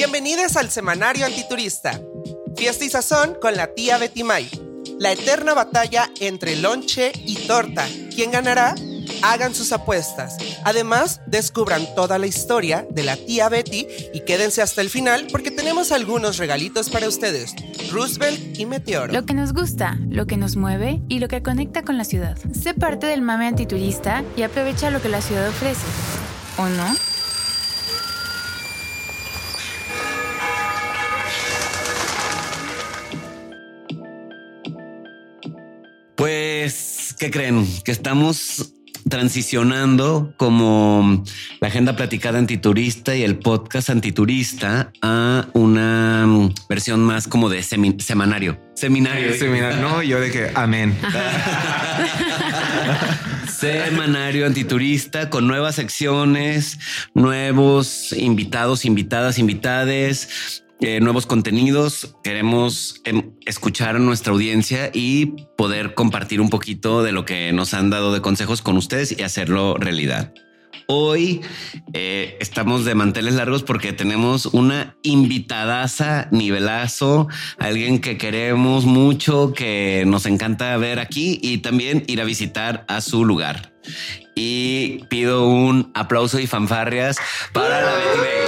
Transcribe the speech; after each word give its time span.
Bienvenidos 0.00 0.56
al 0.56 0.70
Semanario 0.70 1.26
Antiturista. 1.26 2.00
Fiesta 2.56 2.86
y 2.86 2.88
sazón 2.88 3.36
con 3.38 3.54
la 3.54 3.74
tía 3.74 3.98
Betty 3.98 4.24
May. 4.24 4.48
La 4.98 5.12
eterna 5.12 5.52
batalla 5.52 6.08
entre 6.20 6.56
lonche 6.56 7.12
y 7.26 7.34
torta. 7.46 7.86
¿Quién 8.14 8.30
ganará? 8.30 8.74
Hagan 9.20 9.54
sus 9.54 9.72
apuestas. 9.72 10.38
Además, 10.64 11.20
descubran 11.26 11.86
toda 11.94 12.18
la 12.18 12.26
historia 12.26 12.86
de 12.88 13.02
la 13.02 13.16
tía 13.16 13.50
Betty 13.50 13.86
y 14.14 14.20
quédense 14.20 14.62
hasta 14.62 14.80
el 14.80 14.88
final 14.88 15.26
porque 15.30 15.50
tenemos 15.50 15.92
algunos 15.92 16.38
regalitos 16.38 16.88
para 16.88 17.06
ustedes. 17.06 17.54
Roosevelt 17.92 18.58
y 18.58 18.64
Meteoro. 18.64 19.12
Lo 19.12 19.26
que 19.26 19.34
nos 19.34 19.52
gusta, 19.52 19.98
lo 20.08 20.24
que 20.24 20.38
nos 20.38 20.56
mueve 20.56 21.02
y 21.10 21.18
lo 21.18 21.28
que 21.28 21.42
conecta 21.42 21.82
con 21.82 21.98
la 21.98 22.04
ciudad. 22.04 22.38
Sé 22.58 22.72
parte 22.72 23.06
del 23.06 23.20
mame 23.20 23.48
antiturista 23.48 24.24
y 24.34 24.44
aprovecha 24.44 24.90
lo 24.90 25.02
que 25.02 25.10
la 25.10 25.20
ciudad 25.20 25.46
ofrece. 25.46 25.84
¿O 26.56 26.70
no? 26.70 27.09
Pues, 36.30 37.16
¿qué 37.18 37.28
creen? 37.28 37.66
Que 37.84 37.90
estamos 37.90 38.72
transicionando 39.08 40.32
como 40.36 41.24
la 41.60 41.66
agenda 41.66 41.96
platicada 41.96 42.38
antiturista 42.38 43.16
y 43.16 43.24
el 43.24 43.40
podcast 43.40 43.90
antiturista 43.90 44.92
a 45.02 45.48
una 45.54 46.28
versión 46.68 47.00
más 47.00 47.26
como 47.26 47.48
de 47.48 47.64
semanario. 47.64 48.60
Seminario. 48.76 49.34
Seminario. 49.34 49.80
No, 49.80 50.04
yo 50.04 50.20
de 50.20 50.30
que 50.30 50.52
amén. 50.54 50.96
Semanario 53.48 54.46
antiturista 54.46 55.30
con 55.30 55.48
nuevas 55.48 55.74
secciones, 55.74 56.78
nuevos 57.12 58.12
invitados, 58.12 58.84
invitadas, 58.84 59.40
invitades, 59.40 60.62
eh, 60.80 61.00
nuevos 61.00 61.26
contenidos. 61.26 62.16
Queremos 62.22 63.00
em, 63.04 63.32
escuchar 63.46 63.96
a 63.96 63.98
nuestra 63.98 64.32
audiencia 64.32 64.90
y 64.92 65.26
poder 65.56 65.94
compartir 65.94 66.40
un 66.40 66.50
poquito 66.50 67.02
de 67.02 67.12
lo 67.12 67.24
que 67.24 67.52
nos 67.52 67.74
han 67.74 67.90
dado 67.90 68.12
de 68.12 68.20
consejos 68.20 68.62
con 68.62 68.76
ustedes 68.76 69.16
y 69.16 69.22
hacerlo 69.22 69.76
realidad. 69.76 70.32
Hoy 70.86 71.40
eh, 71.92 72.36
estamos 72.40 72.84
de 72.84 72.96
manteles 72.96 73.34
largos 73.34 73.62
porque 73.62 73.92
tenemos 73.92 74.46
una 74.46 74.96
invitadaza, 75.02 76.26
nivelazo, 76.32 77.28
alguien 77.58 78.00
que 78.00 78.18
queremos 78.18 78.86
mucho, 78.86 79.52
que 79.52 80.02
nos 80.06 80.26
encanta 80.26 80.76
ver 80.78 80.98
aquí 80.98 81.38
y 81.42 81.58
también 81.58 82.02
ir 82.08 82.20
a 82.20 82.24
visitar 82.24 82.84
a 82.88 83.02
su 83.02 83.24
lugar. 83.24 83.72
Y 84.34 85.04
pido 85.10 85.46
un 85.46 85.92
aplauso 85.94 86.40
y 86.40 86.48
fanfarrias 86.48 87.18
para 87.52 87.82
la 87.82 87.94
Betty 87.94 88.40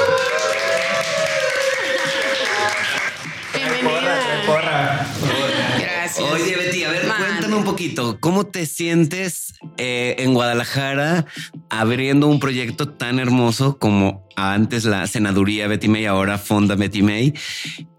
Oye, 6.20 6.56
Betty, 6.56 6.84
a 6.84 6.90
ver, 6.90 7.06
cuéntame 7.06 7.54
un 7.56 7.61
poquito, 7.72 8.20
¿cómo 8.20 8.44
te 8.44 8.66
sientes 8.66 9.54
eh, 9.78 10.16
en 10.18 10.34
Guadalajara 10.34 11.24
abriendo 11.70 12.26
un 12.26 12.38
proyecto 12.38 12.90
tan 12.90 13.18
hermoso 13.18 13.78
como 13.78 14.28
antes 14.36 14.84
la 14.84 15.06
senaduría 15.06 15.68
Betty 15.68 15.88
May, 15.88 16.04
ahora 16.04 16.36
Fonda 16.36 16.74
Betty 16.74 17.00
May? 17.00 17.32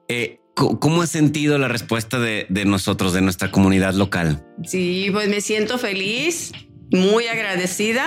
Eh, 0.09 0.41
¿Cómo 0.53 1.01
has 1.01 1.09
sentido 1.09 1.57
la 1.57 1.69
respuesta 1.69 2.19
de, 2.19 2.45
de, 2.49 2.65
nosotros, 2.65 3.13
de 3.13 3.21
nuestra 3.21 3.49
comunidad 3.49 3.95
local? 3.95 4.45
Sí, 4.63 5.09
pues 5.11 5.27
me 5.27 5.41
siento 5.41 5.79
feliz, 5.79 6.51
muy 6.91 7.25
agradecida, 7.25 8.05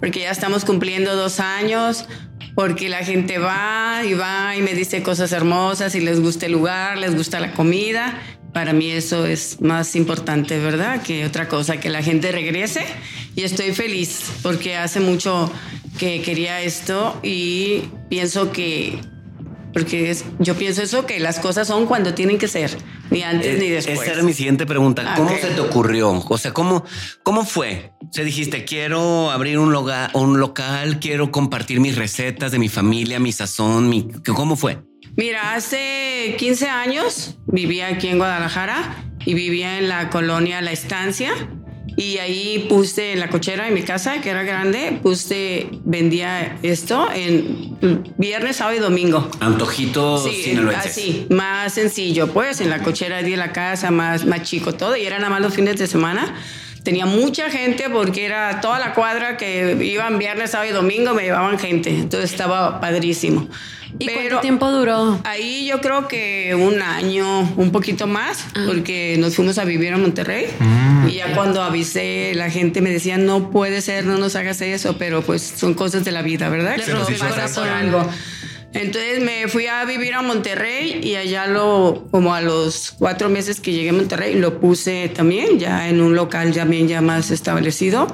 porque 0.00 0.20
ya 0.20 0.30
estamos 0.30 0.64
cumpliendo 0.64 1.16
dos 1.16 1.38
años, 1.38 2.06
porque 2.54 2.88
la 2.88 3.04
gente 3.04 3.36
va 3.36 4.00
y 4.08 4.14
va 4.14 4.56
y 4.56 4.62
me 4.62 4.72
dice 4.72 5.02
cosas 5.02 5.32
hermosas 5.32 5.94
y 5.96 6.00
les 6.00 6.20
gusta 6.20 6.46
el 6.46 6.52
lugar, 6.52 6.96
les 6.96 7.14
gusta 7.14 7.40
la 7.40 7.52
comida 7.52 8.18
para 8.54 8.72
mí 8.72 8.90
eso 8.90 9.26
es 9.26 9.60
más 9.60 9.96
importante, 9.96 10.58
¿verdad? 10.58 11.02
Que 11.02 11.26
otra 11.26 11.48
cosa, 11.48 11.78
que 11.78 11.90
la 11.90 12.02
gente 12.02 12.30
regrese. 12.32 12.86
Y 13.34 13.42
estoy 13.42 13.74
feliz 13.74 14.30
porque 14.42 14.76
hace 14.76 15.00
mucho 15.00 15.50
que 15.98 16.22
quería 16.22 16.62
esto 16.62 17.18
y 17.22 17.82
pienso 18.08 18.52
que, 18.52 19.00
porque 19.72 20.16
yo 20.38 20.54
pienso 20.54 20.82
eso, 20.82 21.04
que 21.04 21.18
las 21.18 21.40
cosas 21.40 21.66
son 21.66 21.86
cuando 21.86 22.14
tienen 22.14 22.38
que 22.38 22.46
ser, 22.46 22.70
ni 23.10 23.22
antes 23.22 23.58
ni 23.58 23.66
eh, 23.66 23.72
después. 23.72 24.00
Esa 24.00 24.12
era 24.12 24.22
mi 24.22 24.32
siguiente 24.32 24.66
pregunta. 24.66 25.02
Ah, 25.04 25.14
¿Cómo 25.16 25.30
se 25.30 25.48
te 25.48 25.60
ocurrió? 25.60 26.24
O 26.28 26.38
sea, 26.38 26.52
¿cómo, 26.52 26.84
cómo 27.24 27.44
fue? 27.44 27.92
Se 28.12 28.22
dijiste, 28.22 28.64
quiero 28.64 29.32
abrir 29.32 29.58
un, 29.58 29.74
un 30.14 30.40
local, 30.40 31.00
quiero 31.00 31.32
compartir 31.32 31.80
mis 31.80 31.96
recetas 31.96 32.52
de 32.52 32.60
mi 32.60 32.68
familia, 32.68 33.18
mi 33.18 33.32
sazón, 33.32 33.88
mi... 33.88 34.06
¿cómo 34.32 34.54
fue? 34.54 34.78
Mira, 35.16 35.54
hace 35.54 36.34
15 36.38 36.68
años 36.68 37.36
vivía 37.46 37.88
aquí 37.88 38.08
en 38.08 38.18
Guadalajara 38.18 39.04
y 39.24 39.34
vivía 39.34 39.78
en 39.78 39.88
la 39.88 40.10
colonia 40.10 40.60
La 40.60 40.72
Estancia. 40.72 41.32
Y 41.96 42.18
ahí 42.18 42.66
puse 42.68 43.12
en 43.12 43.20
la 43.20 43.28
cochera 43.28 43.66
de 43.66 43.70
mi 43.70 43.82
casa, 43.82 44.20
que 44.20 44.30
era 44.30 44.42
grande, 44.42 44.98
puse, 45.00 45.68
vendía 45.84 46.58
esto 46.64 47.08
en 47.14 47.78
viernes, 48.18 48.56
sábado 48.56 48.76
y 48.76 48.80
domingo. 48.80 49.30
Antojito 49.38 50.18
sí, 50.18 50.58
así, 50.74 51.26
más 51.30 51.72
sencillo, 51.72 52.32
pues, 52.32 52.60
en 52.60 52.70
la 52.70 52.82
cochera 52.82 53.22
de 53.22 53.36
la 53.36 53.52
casa, 53.52 53.92
más, 53.92 54.24
más 54.24 54.42
chico 54.42 54.74
todo, 54.74 54.96
y 54.96 55.06
era 55.06 55.18
nada 55.18 55.30
más 55.30 55.40
los 55.40 55.54
fines 55.54 55.76
de 55.76 55.86
semana. 55.86 56.34
Tenía 56.82 57.06
mucha 57.06 57.48
gente 57.48 57.88
porque 57.88 58.26
era 58.26 58.60
toda 58.60 58.80
la 58.80 58.92
cuadra 58.92 59.36
que 59.36 59.78
iban 59.84 60.18
viernes, 60.18 60.50
sábado 60.50 60.70
y 60.70 60.72
domingo, 60.72 61.14
me 61.14 61.22
llevaban 61.22 61.60
gente. 61.60 61.90
Entonces 61.90 62.32
estaba 62.32 62.80
padrísimo. 62.80 63.48
¿Y 63.98 64.08
cuánto 64.08 64.40
tiempo 64.40 64.70
duró? 64.70 65.20
Ahí 65.24 65.66
yo 65.66 65.80
creo 65.80 66.08
que 66.08 66.54
un 66.54 66.82
año, 66.82 67.40
un 67.56 67.70
poquito 67.70 68.06
más, 68.06 68.46
ah. 68.54 68.64
porque 68.66 69.16
nos 69.18 69.36
fuimos 69.36 69.58
a 69.58 69.64
vivir 69.64 69.92
a 69.92 69.98
Monterrey. 69.98 70.46
Mm. 70.58 71.08
Y 71.08 71.12
ya 71.14 71.34
cuando 71.34 71.62
avisé, 71.62 72.32
la 72.34 72.50
gente 72.50 72.80
me 72.80 72.90
decía, 72.90 73.18
no 73.18 73.50
puede 73.50 73.80
ser, 73.80 74.04
no 74.04 74.18
nos 74.18 74.36
hagas 74.36 74.60
eso, 74.60 74.96
pero 74.98 75.22
pues 75.22 75.42
son 75.42 75.74
cosas 75.74 76.04
de 76.04 76.12
la 76.12 76.22
vida, 76.22 76.48
¿verdad? 76.48 76.76
Le 76.76 77.18
corazón 77.18 77.68
algo. 77.68 78.08
Entonces 78.72 79.22
me 79.22 79.46
fui 79.46 79.68
a 79.68 79.84
vivir 79.84 80.14
a 80.14 80.22
Monterrey 80.22 81.00
y 81.00 81.14
allá 81.14 81.46
lo, 81.46 82.08
como 82.10 82.34
a 82.34 82.40
los 82.40 82.92
cuatro 82.98 83.28
meses 83.28 83.60
que 83.60 83.72
llegué 83.72 83.90
a 83.90 83.92
Monterrey, 83.92 84.34
lo 84.34 84.58
puse 84.58 85.08
también 85.14 85.60
ya 85.60 85.88
en 85.88 86.00
un 86.00 86.16
local 86.16 86.52
también 86.52 86.88
ya 86.88 87.00
más 87.00 87.30
establecido 87.30 88.08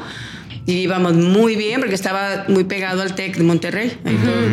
y 0.67 0.73
íbamos 0.73 1.15
muy 1.15 1.57
bien 1.57 1.81
porque 1.81 1.95
estaba 1.95 2.45
muy 2.49 2.65
pegado 2.65 3.03
al 3.03 3.15
TEC 3.15 3.37
de 3.37 3.45
Monterrey, 3.45 3.93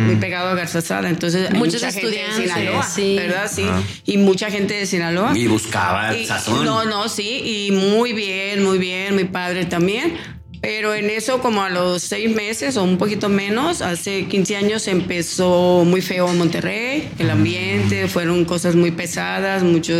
muy 0.06 0.16
pegado 0.16 0.48
a 0.48 0.54
Garzazada. 0.54 1.08
Entonces, 1.08 1.50
muchos 1.52 1.74
mucha 1.74 1.88
estudiantes, 1.88 2.36
gente 2.36 2.48
de 2.48 2.54
Sinaloa, 2.54 2.82
sí. 2.82 3.16
¿verdad? 3.16 3.50
Sí. 3.52 3.66
Y 4.04 4.18
mucha 4.18 4.50
gente 4.50 4.74
de 4.74 4.86
Sinaloa. 4.86 5.36
Y 5.36 5.46
buscaba 5.46 6.14
el 6.14 6.26
sazón. 6.26 6.64
No, 6.64 6.84
no, 6.84 7.08
sí. 7.08 7.68
Y 7.68 7.72
muy 7.72 8.12
bien, 8.12 8.64
muy 8.64 8.78
bien, 8.78 9.16
mi 9.16 9.24
padre 9.24 9.66
también. 9.66 10.16
Pero 10.60 10.92
en 10.94 11.08
eso, 11.08 11.40
como 11.40 11.62
a 11.62 11.68
los 11.68 12.02
seis 12.02 12.34
meses 12.34 12.76
o 12.76 12.82
un 12.82 12.98
poquito 12.98 13.28
menos, 13.28 13.80
hace 13.80 14.26
15 14.26 14.56
años 14.56 14.88
empezó 14.88 15.84
muy 15.86 16.00
feo 16.00 16.28
en 16.28 16.38
Monterrey, 16.38 17.08
el 17.20 17.30
ambiente, 17.30 18.08
fueron 18.08 18.44
cosas 18.44 18.74
muy 18.74 18.90
pesadas, 18.90 19.62
mucho 19.62 19.94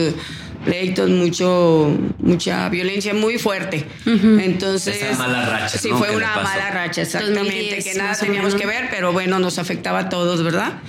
pleitos, 0.68 1.08
mucho, 1.08 1.96
mucha 2.18 2.68
violencia 2.68 3.14
muy 3.14 3.38
fuerte. 3.38 3.86
Entonces, 4.04 5.02
Esa 5.02 5.16
mala 5.16 5.46
racha. 5.46 5.78
Sí, 5.78 5.88
fue 5.90 6.14
una 6.14 6.36
mala 6.36 6.70
racha, 6.70 7.02
exactamente, 7.02 7.82
que 7.82 7.94
nada 7.94 8.14
teníamos 8.14 8.54
que 8.54 8.66
ver, 8.66 8.88
pero 8.90 9.12
bueno, 9.12 9.38
nos 9.38 9.58
afectaba 9.58 10.00
a 10.00 10.08
todos, 10.08 10.42
¿verdad? 10.42 10.80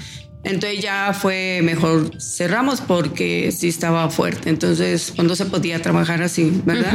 Entonces 0.44 0.82
ya 0.82 1.14
fue 1.14 1.62
mejor 1.64 2.12
cerramos 2.20 2.82
porque 2.82 3.52
sí 3.52 3.70
estaba 3.70 4.10
fuerte. 4.10 4.50
Entonces, 4.50 5.12
cuando 5.16 5.36
se 5.36 5.46
podía 5.46 5.82
trabajar 5.82 6.22
así, 6.22 6.62
¿verdad? 6.66 6.94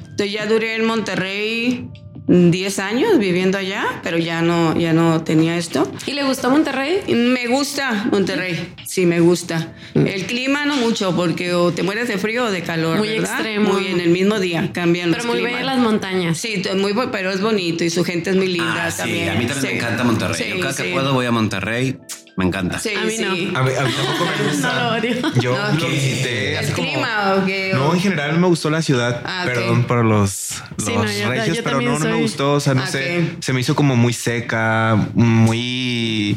Entonces 0.00 0.32
ya 0.32 0.46
duré 0.46 0.76
en 0.76 0.84
Monterrey 0.84 1.90
10 2.28 2.78
años 2.80 3.18
viviendo 3.18 3.56
allá, 3.56 4.00
pero 4.02 4.18
ya 4.18 4.42
no, 4.42 4.76
ya 4.76 4.92
no 4.92 5.22
tenía 5.22 5.56
esto. 5.56 5.90
¿Y 6.06 6.12
le 6.12 6.24
gustó 6.24 6.50
Monterrey? 6.50 7.02
Me 7.08 7.46
gusta 7.46 8.08
Monterrey, 8.10 8.74
sí, 8.84 9.06
me 9.06 9.20
gusta. 9.20 9.72
Mm. 9.94 10.06
El 10.06 10.26
clima 10.26 10.66
no 10.66 10.76
mucho, 10.76 11.14
porque 11.14 11.54
o 11.54 11.72
te 11.72 11.82
mueres 11.82 12.08
de 12.08 12.18
frío 12.18 12.46
o 12.46 12.50
de 12.50 12.62
calor. 12.62 12.98
Muy 12.98 13.10
extremo. 13.10 13.74
Muy 13.74 13.86
en 13.86 14.00
el 14.00 14.10
mismo 14.10 14.40
día, 14.40 14.70
cambian 14.72 15.12
pero 15.12 15.24
muy 15.24 15.44
bien 15.44 15.64
las 15.64 15.78
montañas. 15.78 16.38
Sí, 16.38 16.62
muy, 16.76 16.94
pero 17.12 17.30
es 17.30 17.40
bonito 17.40 17.84
y 17.84 17.90
su 17.90 18.04
gente 18.04 18.30
es 18.30 18.36
muy 18.36 18.48
linda 18.48 18.86
ah, 18.86 18.96
también. 18.96 19.24
Sí, 19.24 19.30
a 19.30 19.38
mí 19.38 19.46
también 19.46 19.74
me 19.74 19.78
encanta 19.78 20.04
Monterrey. 20.04 20.54
Yo 20.56 20.60
cada 20.60 20.74
que 20.74 20.92
puedo 20.92 21.12
voy 21.14 21.26
a 21.26 21.32
Monterrey. 21.32 21.98
Me 22.36 22.44
encanta. 22.44 22.78
Sí, 22.78 22.90
a 22.94 23.04
mí 23.04 23.16
no. 23.18 23.58
A 23.58 23.62
mí, 23.62 23.70
tampoco 23.74 24.26
me 24.26 24.48
gusta. 24.50 24.74
No 24.74 24.90
lo 24.90 24.98
odio. 24.98 25.40
Yo 25.40 25.56
lo 25.56 25.88
visité. 25.88 26.58
¿El 26.58 26.72
clima 26.72 27.34
o 27.34 27.46
qué? 27.46 27.72
No, 27.74 27.94
en 27.94 28.00
general 28.00 28.38
me 28.38 28.46
gustó 28.46 28.68
la 28.68 28.82
ciudad. 28.82 29.22
Ah, 29.24 29.44
Perdón 29.46 29.84
por 29.84 30.04
los, 30.04 30.62
los 30.76 31.26
regios, 31.26 31.60
pero 31.64 31.80
no, 31.80 31.98
no 31.98 32.04
me 32.04 32.20
gustó. 32.20 32.52
O 32.52 32.60
sea, 32.60 32.74
no 32.74 32.82
ah, 32.82 32.86
sé. 32.86 33.36
Se 33.40 33.54
me 33.54 33.60
hizo 33.60 33.74
como 33.74 33.96
muy 33.96 34.12
seca, 34.12 35.08
muy... 35.14 36.36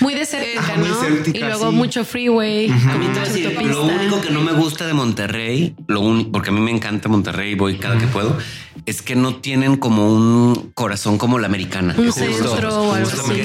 Muy 0.00 0.14
desértica, 0.14 0.76
¿no? 0.76 0.86
y 1.30 1.38
luego 1.40 1.72
mucho 1.72 2.06
freeway, 2.06 2.68
Lo 2.68 3.82
único 3.82 4.20
que 4.22 4.30
no 4.30 4.40
me 4.40 4.52
gusta 4.52 4.86
de 4.86 4.94
Monterrey, 4.94 5.74
lo 5.88 6.00
único, 6.00 6.32
porque 6.32 6.48
a 6.48 6.52
mí 6.52 6.60
me 6.60 6.70
encanta 6.70 7.10
Monterrey, 7.10 7.54
voy 7.54 7.76
cada 7.76 7.98
que 7.98 8.06
puedo, 8.06 8.38
es 8.86 9.02
que 9.02 9.14
no 9.14 9.36
tienen 9.36 9.76
como 9.76 10.10
un 10.10 10.72
corazón 10.72 11.18
como 11.18 11.38
la 11.38 11.48
americana. 11.48 11.94
Un 11.98 12.12
centro 12.14 12.52
o 12.52 12.94
algo 12.94 13.10
así 13.10 13.42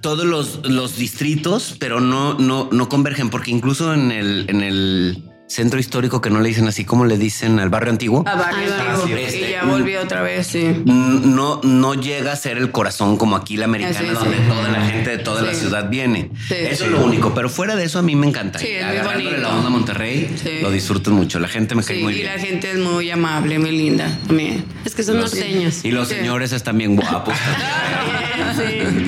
todos 0.00 0.24
los, 0.24 0.66
los 0.68 0.96
distritos, 0.96 1.76
pero 1.78 2.00
no, 2.00 2.34
no, 2.34 2.68
no 2.72 2.88
convergen, 2.88 3.30
porque 3.30 3.50
incluso 3.50 3.92
en 3.92 4.10
el, 4.12 4.46
en 4.48 4.62
el 4.62 5.33
centro 5.46 5.78
histórico 5.78 6.20
que 6.20 6.30
no 6.30 6.40
le 6.40 6.48
dicen 6.48 6.66
así 6.68 6.84
como 6.84 7.04
le 7.04 7.18
dicen 7.18 7.58
al 7.60 7.68
barrio 7.68 7.90
antiguo. 7.92 8.24
A 8.26 8.34
barrio 8.34 8.72
antiguo. 8.74 9.18
y 9.18 9.50
ya 9.50 9.64
volvió 9.64 10.02
otra 10.02 10.22
vez, 10.22 10.46
sí. 10.46 10.82
No, 10.84 11.60
no 11.62 11.94
llega 11.94 12.32
a 12.32 12.36
ser 12.36 12.56
el 12.58 12.70
corazón 12.70 13.16
como 13.16 13.36
aquí 13.36 13.56
la 13.56 13.66
americana, 13.66 14.12
donde 14.12 14.36
toda 14.38 14.68
la 14.68 14.86
gente 14.86 15.10
de 15.10 15.18
toda 15.18 15.42
la 15.42 15.54
ciudad 15.54 15.88
viene. 15.88 16.30
eso 16.50 16.84
es 16.86 16.90
lo 16.90 17.04
único. 17.04 17.34
Pero 17.34 17.48
fuera 17.48 17.76
de 17.76 17.84
eso, 17.84 17.98
a 17.98 18.02
mí 18.02 18.16
me 18.16 18.26
encanta. 18.26 18.58
Sí, 18.58 18.76
Agarrándole 18.76 19.38
la 19.38 19.48
onda 19.54 19.66
a 19.66 19.70
Monterrey, 19.70 20.34
lo 20.62 20.70
disfruto 20.70 21.10
mucho. 21.10 21.38
La 21.38 21.48
gente 21.48 21.74
me 21.74 21.82
cae 21.82 22.02
muy 22.02 22.14
bien. 22.14 22.26
Y 22.26 22.30
la 22.30 22.38
gente 22.38 22.70
es 22.70 22.78
muy 22.78 23.10
amable, 23.10 23.58
muy 23.58 23.72
linda 23.72 24.18
también. 24.26 24.64
Es 24.84 24.94
que 24.94 25.02
son 25.02 25.20
norteños. 25.20 25.84
Y 25.84 25.90
los 25.90 26.08
señores 26.08 26.52
están 26.52 26.78
bien 26.78 26.96
guapos. 26.96 27.34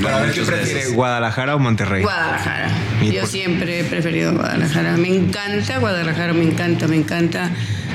Para 0.02 0.20
ver 0.22 0.32
qué 0.32 0.42
prefiere, 0.42 0.88
Guadalajara 0.90 1.54
o 1.54 1.58
Monterrey. 1.58 2.02
Guadalajara. 2.02 2.68
Yo 3.12 3.26
siempre 3.26 3.80
he 3.80 3.84
preferido 3.84 4.32
Guadalajara. 4.32 4.96
Me 4.96 5.08
encanta 5.08 5.78
Guadalajara 5.78 6.32
me 6.36 6.44
encanta, 6.44 6.86
me 6.86 6.96
encanta 6.96 7.50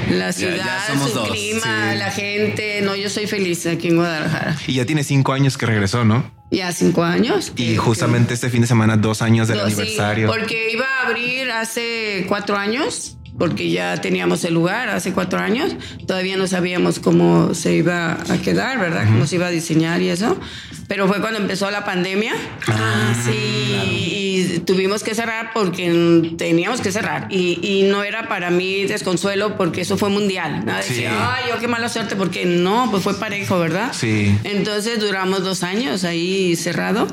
la 0.09 0.33
ciudad, 0.33 0.79
su 1.11 1.23
clima, 1.23 1.95
la 1.95 2.11
gente. 2.11 2.81
No, 2.81 2.95
yo 2.95 3.09
soy 3.09 3.27
feliz 3.27 3.65
aquí 3.65 3.89
en 3.89 3.97
Guadalajara. 3.97 4.57
Y 4.67 4.73
ya 4.73 4.85
tiene 4.85 5.03
cinco 5.03 5.33
años 5.33 5.57
que 5.57 5.65
regresó, 5.65 6.03
¿no? 6.03 6.29
Ya 6.49 6.71
cinco 6.73 7.03
años. 7.03 7.53
Y 7.55 7.77
justamente 7.77 8.33
este 8.33 8.49
fin 8.49 8.61
de 8.61 8.67
semana, 8.67 8.97
dos 8.97 9.21
años 9.21 9.47
del 9.47 9.61
aniversario. 9.61 10.27
porque 10.27 10.71
iba 10.71 10.85
a 10.85 11.07
abrir 11.07 11.49
hace 11.51 12.25
cuatro 12.27 12.57
años 12.57 13.17
porque 13.37 13.71
ya 13.71 13.99
teníamos 14.01 14.43
el 14.45 14.53
lugar 14.53 14.89
hace 14.89 15.13
cuatro 15.13 15.39
años, 15.39 15.75
todavía 16.05 16.37
no 16.37 16.47
sabíamos 16.47 16.99
cómo 16.99 17.53
se 17.53 17.73
iba 17.73 18.13
a 18.13 18.37
quedar, 18.43 18.79
¿verdad? 18.79 19.05
Cómo 19.05 19.25
se 19.25 19.35
iba 19.35 19.47
a 19.47 19.51
diseñar 19.51 20.01
y 20.01 20.09
eso. 20.09 20.39
Pero 20.87 21.07
fue 21.07 21.21
cuando 21.21 21.39
empezó 21.39 21.71
la 21.71 21.85
pandemia. 21.85 22.33
Ah, 22.67 23.13
sí. 23.25 23.31
Y 23.31 24.59
tuvimos 24.65 25.03
que 25.03 25.15
cerrar 25.15 25.51
porque 25.53 26.33
teníamos 26.37 26.81
que 26.81 26.91
cerrar. 26.91 27.27
Y, 27.31 27.87
no 27.91 28.03
era 28.03 28.27
para 28.27 28.51
mí 28.51 28.85
desconsuelo 28.85 29.57
porque 29.57 29.81
eso 29.81 29.97
fue 29.97 30.09
mundial. 30.09 30.65
Nada 30.65 30.81
sí. 30.81 31.03
ay, 31.05 31.45
yo 31.49 31.59
qué 31.59 31.67
mala 31.67 31.89
suerte, 31.89 32.15
porque 32.15 32.45
no, 32.45 32.89
pues 32.91 33.03
fue 33.03 33.17
parejo, 33.17 33.57
¿verdad? 33.59 33.91
Sí. 33.93 34.37
Entonces 34.43 34.99
duramos 34.99 35.43
dos 35.43 35.63
años 35.63 36.03
ahí 36.03 36.55
cerrado. 36.55 37.07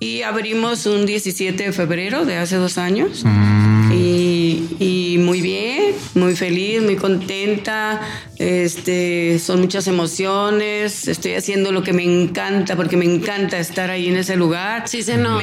Y 0.00 0.22
abrimos 0.22 0.86
un 0.86 1.06
17 1.06 1.64
de 1.64 1.72
febrero 1.72 2.24
de 2.24 2.36
hace 2.36 2.56
dos 2.56 2.78
años. 2.78 3.24
Mm. 3.24 3.57
Muy 5.28 5.42
bien, 5.42 5.94
muy 6.14 6.34
feliz, 6.34 6.80
muy 6.80 6.96
contenta. 6.96 8.00
Este, 8.38 9.38
son 9.38 9.60
muchas 9.60 9.86
emociones. 9.86 11.06
Estoy 11.06 11.34
haciendo 11.34 11.70
lo 11.70 11.82
que 11.82 11.92
me 11.92 12.02
encanta 12.02 12.76
porque 12.76 12.96
me 12.96 13.04
encanta 13.04 13.58
estar 13.58 13.90
ahí 13.90 14.08
en 14.08 14.16
ese 14.16 14.36
lugar. 14.36 14.88
Sí, 14.88 15.02
se 15.02 15.18
nota. 15.18 15.36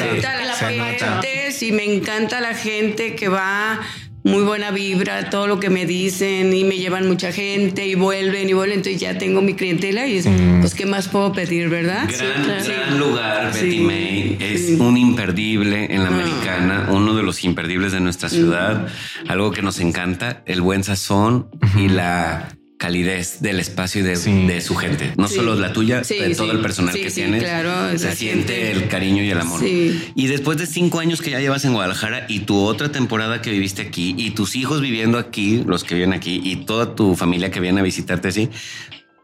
Me 0.00 0.18
encanta 0.18 0.44
la 0.44 0.54
gente, 0.54 1.52
sí, 1.52 1.70
me 1.70 1.84
encanta 1.84 2.40
la 2.40 2.52
gente 2.52 3.14
que 3.14 3.28
va 3.28 3.80
muy 4.28 4.44
buena 4.44 4.70
vibra, 4.70 5.30
todo 5.30 5.46
lo 5.46 5.58
que 5.58 5.70
me 5.70 5.86
dicen 5.86 6.52
y 6.54 6.64
me 6.64 6.76
llevan 6.76 7.08
mucha 7.08 7.32
gente 7.32 7.86
y 7.86 7.94
vuelven 7.94 8.48
y 8.48 8.52
vuelven, 8.52 8.78
entonces 8.78 9.00
ya 9.00 9.18
tengo 9.18 9.40
mi 9.40 9.54
clientela 9.54 10.06
y 10.06 10.20
mm. 10.20 10.60
pues 10.60 10.74
qué 10.74 10.86
más 10.86 11.08
puedo 11.08 11.32
pedir, 11.32 11.68
¿verdad? 11.68 12.08
Gran, 12.08 12.98
lugar, 12.98 13.52
Betty 13.52 13.80
May, 13.80 14.36
es 14.40 14.78
un 14.78 14.96
imperdible 14.96 15.94
en 15.94 16.02
la 16.02 16.10
ah. 16.10 16.14
americana, 16.14 16.88
uno 16.90 17.14
de 17.14 17.22
los 17.22 17.44
imperdibles 17.44 17.92
de 17.92 18.00
nuestra 18.00 18.28
ciudad, 18.28 18.86
algo 19.26 19.50
que 19.50 19.62
nos 19.62 19.80
encanta, 19.80 20.42
el 20.46 20.60
buen 20.60 20.84
sazón 20.84 21.48
y 21.76 21.88
la 21.88 22.48
calidez 22.78 23.40
del 23.40 23.60
espacio 23.60 24.00
y 24.00 24.04
de, 24.04 24.60
su 24.60 24.74
gente. 24.76 25.12
No 25.16 25.28
solo 25.28 25.54
la 25.56 25.72
tuya, 25.72 26.00
de 26.00 26.34
todo 26.34 26.52
el 26.52 26.60
personal 26.60 26.94
que 26.94 27.10
tienes. 27.10 27.42
Claro, 27.42 27.98
se 27.98 28.14
siente 28.14 28.70
el 28.70 28.88
cariño 28.88 29.22
y 29.22 29.30
el 29.30 29.40
amor. 29.40 29.60
Y 29.64 30.26
después 30.28 30.56
de 30.58 30.66
cinco 30.66 31.00
años 31.00 31.20
que 31.20 31.30
ya 31.30 31.40
llevas 31.40 31.64
en 31.64 31.74
Guadalajara 31.74 32.24
y 32.28 32.40
tu 32.40 32.56
otra 32.56 32.90
temporada 32.90 33.42
que 33.42 33.50
viviste 33.50 33.82
aquí 33.82 34.14
y 34.16 34.30
tus 34.30 34.56
hijos 34.56 34.80
viviendo 34.80 35.18
aquí, 35.18 35.62
los 35.66 35.84
que 35.84 35.96
viven 35.96 36.12
aquí 36.12 36.40
y 36.42 36.56
toda 36.64 36.94
tu 36.94 37.16
familia 37.16 37.50
que 37.50 37.60
viene 37.60 37.80
a 37.80 37.82
visitarte 37.82 38.28
así, 38.28 38.48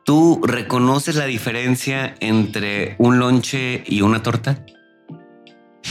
¿tú 0.04 0.40
reconoces 0.44 1.14
la 1.14 1.26
diferencia 1.26 2.16
entre 2.20 2.96
un 2.98 3.18
lonche 3.20 3.84
y 3.86 4.02
una 4.02 4.22
torta? 4.22 4.64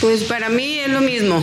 Pues 0.04 0.26
para 0.26 0.50
mí 0.50 0.80
es 0.80 0.90
lo 0.90 1.00
mismo. 1.00 1.42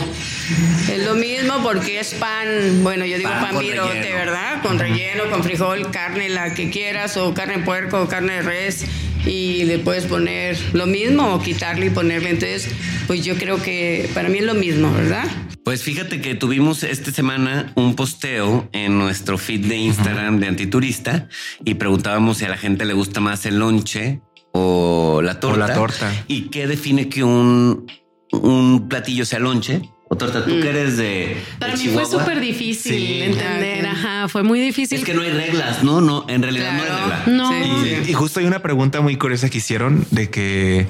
Es 0.87 1.03
lo 1.03 1.15
mismo 1.15 1.63
porque 1.63 1.99
es 1.99 2.13
pan, 2.13 2.83
bueno, 2.83 3.07
yo 3.07 3.17
digo 3.17 3.31
pan, 3.31 3.57
virote, 3.57 4.13
¿verdad? 4.13 4.61
Con 4.61 4.77
relleno, 4.77 5.31
con 5.31 5.43
frijol, 5.43 5.89
carne, 5.89 6.29
la 6.29 6.53
que 6.53 6.69
quieras, 6.69 7.17
o 7.17 7.33
carne 7.33 7.57
de 7.57 7.63
puerco, 7.63 7.99
o 7.99 8.07
carne 8.07 8.33
de 8.33 8.41
res, 8.43 8.85
y 9.25 9.63
le 9.63 9.79
puedes 9.79 10.05
poner 10.05 10.59
lo 10.73 10.85
mismo 10.85 11.33
o 11.33 11.41
quitarle 11.41 11.87
y 11.87 11.89
ponerle. 11.89 12.29
Entonces, 12.29 12.69
pues 13.07 13.25
yo 13.25 13.35
creo 13.35 13.59
que 13.63 14.07
para 14.13 14.29
mí 14.29 14.37
es 14.37 14.45
lo 14.45 14.53
mismo, 14.53 14.93
¿verdad? 14.93 15.25
Pues 15.65 15.81
fíjate 15.81 16.21
que 16.21 16.35
tuvimos 16.35 16.83
esta 16.83 17.11
semana 17.11 17.73
un 17.73 17.95
posteo 17.95 18.69
en 18.73 18.95
nuestro 18.99 19.39
feed 19.39 19.65
de 19.65 19.77
Instagram 19.77 20.39
de 20.39 20.47
Antiturista 20.47 21.27
y 21.65 21.73
preguntábamos 21.73 22.37
si 22.37 22.45
a 22.45 22.49
la 22.49 22.57
gente 22.57 22.85
le 22.85 22.93
gusta 22.93 23.21
más 23.21 23.43
el 23.47 23.57
lonche 23.57 24.21
o 24.51 25.23
la 25.23 25.39
torta. 25.39 25.65
O 25.65 25.67
la 25.67 25.73
torta. 25.73 26.25
¿Y 26.27 26.49
qué 26.49 26.67
define 26.67 27.09
que 27.09 27.23
un 27.23 27.87
un 28.31 28.87
platillo 28.87 29.25
sea 29.25 29.39
lonche 29.39 29.89
o 30.07 30.17
torta. 30.17 30.43
Tú 30.43 30.51
que 30.51 30.65
mm. 30.65 30.75
eres 30.75 30.97
de. 30.97 31.37
Para 31.59 31.75
mí 31.75 31.87
fue 31.87 32.05
súper 32.05 32.39
difícil 32.39 33.21
entender. 33.21 33.85
Ajá, 33.85 34.27
fue 34.27 34.43
muy 34.43 34.59
difícil. 34.59 34.99
Es 34.99 35.05
que 35.05 35.13
no 35.13 35.21
hay 35.21 35.31
reglas, 35.31 35.83
no, 35.83 36.01
no, 36.01 36.25
en 36.27 36.41
realidad 36.41 36.73
no 36.73 36.81
hay 36.81 36.89
reglas. 36.89 37.27
No. 37.27 38.09
y, 38.09 38.13
justo 38.13 38.39
hay 38.39 38.45
una 38.45 38.61
pregunta 38.61 39.01
muy 39.01 39.15
curiosa 39.15 39.49
que 39.49 39.59
hicieron 39.59 40.05
de 40.11 40.29
que 40.29 40.87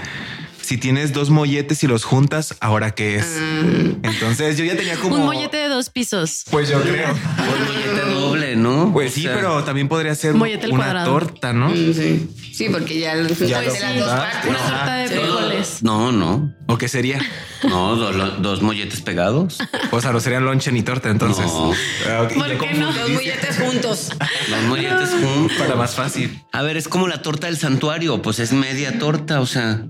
si 0.61 0.77
tienes 0.77 1.13
dos 1.13 1.29
molletes 1.29 1.83
y 1.83 1.87
los 1.87 2.03
juntas, 2.03 2.55
¿ahora 2.59 2.91
qué 2.91 3.17
es? 3.17 3.37
Ah. 3.39 3.61
Entonces 4.03 4.57
yo 4.57 4.65
ya 4.65 4.75
tenía 4.75 4.95
como... 4.97 5.15
Un 5.15 5.25
mollete 5.25 5.57
de 5.57 5.67
dos 5.67 5.89
pisos. 5.89 6.45
Pues 6.49 6.69
yo 6.69 6.81
creo. 6.81 7.09
Un 7.11 7.65
mollete 7.65 8.11
doble, 8.11 8.55
¿no? 8.55 8.91
Pues 8.93 9.13
sí, 9.13 9.23
pero 9.23 9.63
también 9.63 9.87
podría 9.87 10.15
ser 10.15 10.35
una 10.35 11.03
torta, 11.03 11.53
¿no? 11.53 11.69
Mm, 11.69 11.93
sí. 11.93 12.29
Sí, 12.53 12.69
porque 12.69 12.99
ya, 12.99 13.15
ya 13.15 13.61
las 13.61 13.97
dos 13.97 14.09
partes. 14.09 14.49
Una 14.49 14.59
torta 14.59 14.95
de 14.95 15.07
frijoles. 15.07 15.83
No, 15.83 16.11
no. 16.11 16.53
¿O 16.67 16.77
qué 16.77 16.87
sería? 16.87 17.19
No, 17.63 17.95
dos, 17.95 18.63
molletes 18.63 19.01
pegados. 19.01 19.59
O 19.91 20.01
sea, 20.01 20.11
no 20.11 20.19
serían 20.19 20.45
lonche 20.45 20.71
ni 20.71 20.81
torta, 20.81 21.11
entonces. 21.11 21.45
No. 21.45 21.71
Ah, 22.07 22.27
¿Por 22.33 22.57
qué 22.57 22.73
no? 22.73 22.91
Dos 22.91 23.09
molletes 23.11 23.59
juntos. 23.59 24.09
Dos 24.49 24.63
molletes 24.67 25.09
juntos. 25.21 25.57
Para 25.59 25.75
más 25.75 25.93
fácil. 25.93 26.41
A 26.53 26.63
ver, 26.63 26.75
es 26.77 26.87
como 26.87 27.07
la 27.07 27.21
torta 27.21 27.45
del 27.45 27.57
santuario, 27.57 28.19
pues 28.23 28.39
es 28.39 28.51
media 28.51 28.97
torta, 28.97 29.41
o 29.41 29.45
sea... 29.45 29.85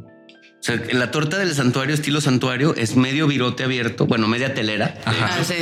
O 0.61 0.63
sea, 0.63 0.79
la 0.91 1.09
torta 1.09 1.39
del 1.39 1.55
santuario, 1.55 1.95
estilo 1.95 2.21
santuario, 2.21 2.75
es 2.75 2.95
medio 2.95 3.25
virote 3.25 3.63
abierto, 3.63 4.05
bueno, 4.05 4.27
media 4.27 4.53
telera. 4.53 4.93
Ajá. 5.05 5.29
Ah, 5.31 5.43
sí, 5.43 5.55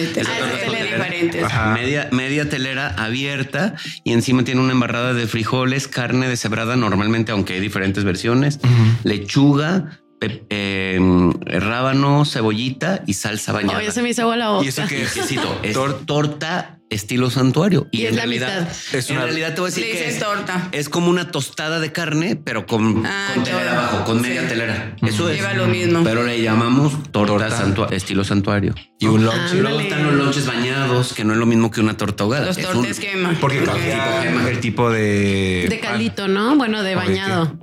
Media, 1.73 2.09
media 2.11 2.49
telera 2.49 2.89
abierta 2.97 3.75
y 4.03 4.11
encima 4.11 4.43
tiene 4.43 4.59
una 4.59 4.73
embarrada 4.73 5.13
de 5.13 5.25
frijoles, 5.25 5.87
carne 5.87 6.27
deshebrada 6.27 6.75
normalmente, 6.75 7.31
aunque 7.31 7.53
hay 7.53 7.59
diferentes 7.61 8.03
versiones, 8.03 8.59
lechuga, 9.05 10.01
eh, 10.19 10.99
rábano, 11.45 12.25
cebollita 12.25 13.01
y 13.07 13.13
salsa 13.13 13.53
bañada. 13.53 13.77
Oye, 13.77 13.91
se 13.91 14.01
me 14.01 14.09
hizo 14.09 14.35
la 14.35 14.49
boca. 14.49 14.65
Y 14.65 14.67
eso 14.67 14.85
que 14.85 15.03
es 15.03 15.77
torta 16.05 16.78
estilo 16.89 17.29
santuario. 17.29 17.87
Y, 17.91 18.05
en 18.05 18.15
realidad, 18.15 18.67
es 18.93 19.09
una, 19.09 19.21
en 19.21 19.25
realidad 19.27 19.53
te 19.53 19.61
voy 19.61 19.71
a 19.71 19.73
decir 19.73 19.91
que 19.91 20.09
es, 20.09 20.19
torta. 20.19 20.69
es 20.71 20.89
como 20.89 21.09
una 21.09 21.31
tostada 21.31 21.79
de 21.79 21.91
carne, 21.91 22.35
pero 22.35 22.65
con, 22.65 23.05
ah, 23.05 23.33
telera 23.43 23.71
abajo, 23.73 24.05
con 24.05 24.21
media 24.21 24.47
telera. 24.47 24.95
Eso 25.01 25.31
Lleva 25.31 25.53
lo 25.53 25.67
mismo. 25.67 26.03
Pero 26.03 26.23
le 26.23 26.41
llamamos 26.41 27.11
torta, 27.11 27.87
estilo 27.91 28.23
santuario. 28.23 28.73
Y 28.99 29.05
un 29.05 29.23
lunch. 29.23 29.53
Y 29.53 29.57
luego 29.57 29.79
están 29.79 30.03
los 30.03 30.13
lonches 30.13 30.45
bañados, 30.45 31.13
que 31.13 31.23
no 31.23 31.33
es 31.33 31.39
lo 31.39 31.45
mismo 31.45 31.71
que 31.71 31.79
una 31.79 31.95
torta 31.95 32.23
ahogada. 32.23 32.47
Los 32.47 32.57
tortes 32.57 32.99
quema. 32.99 33.37
Porque 33.39 33.63
cambia 33.63 34.49
el 34.49 34.59
tipo 34.59 34.89
de... 34.89 35.67
De 35.69 35.79
caldito, 35.79 36.27
¿no? 36.27 36.55
Bueno, 36.55 36.83
de 36.83 36.95
bañado. 36.95 37.57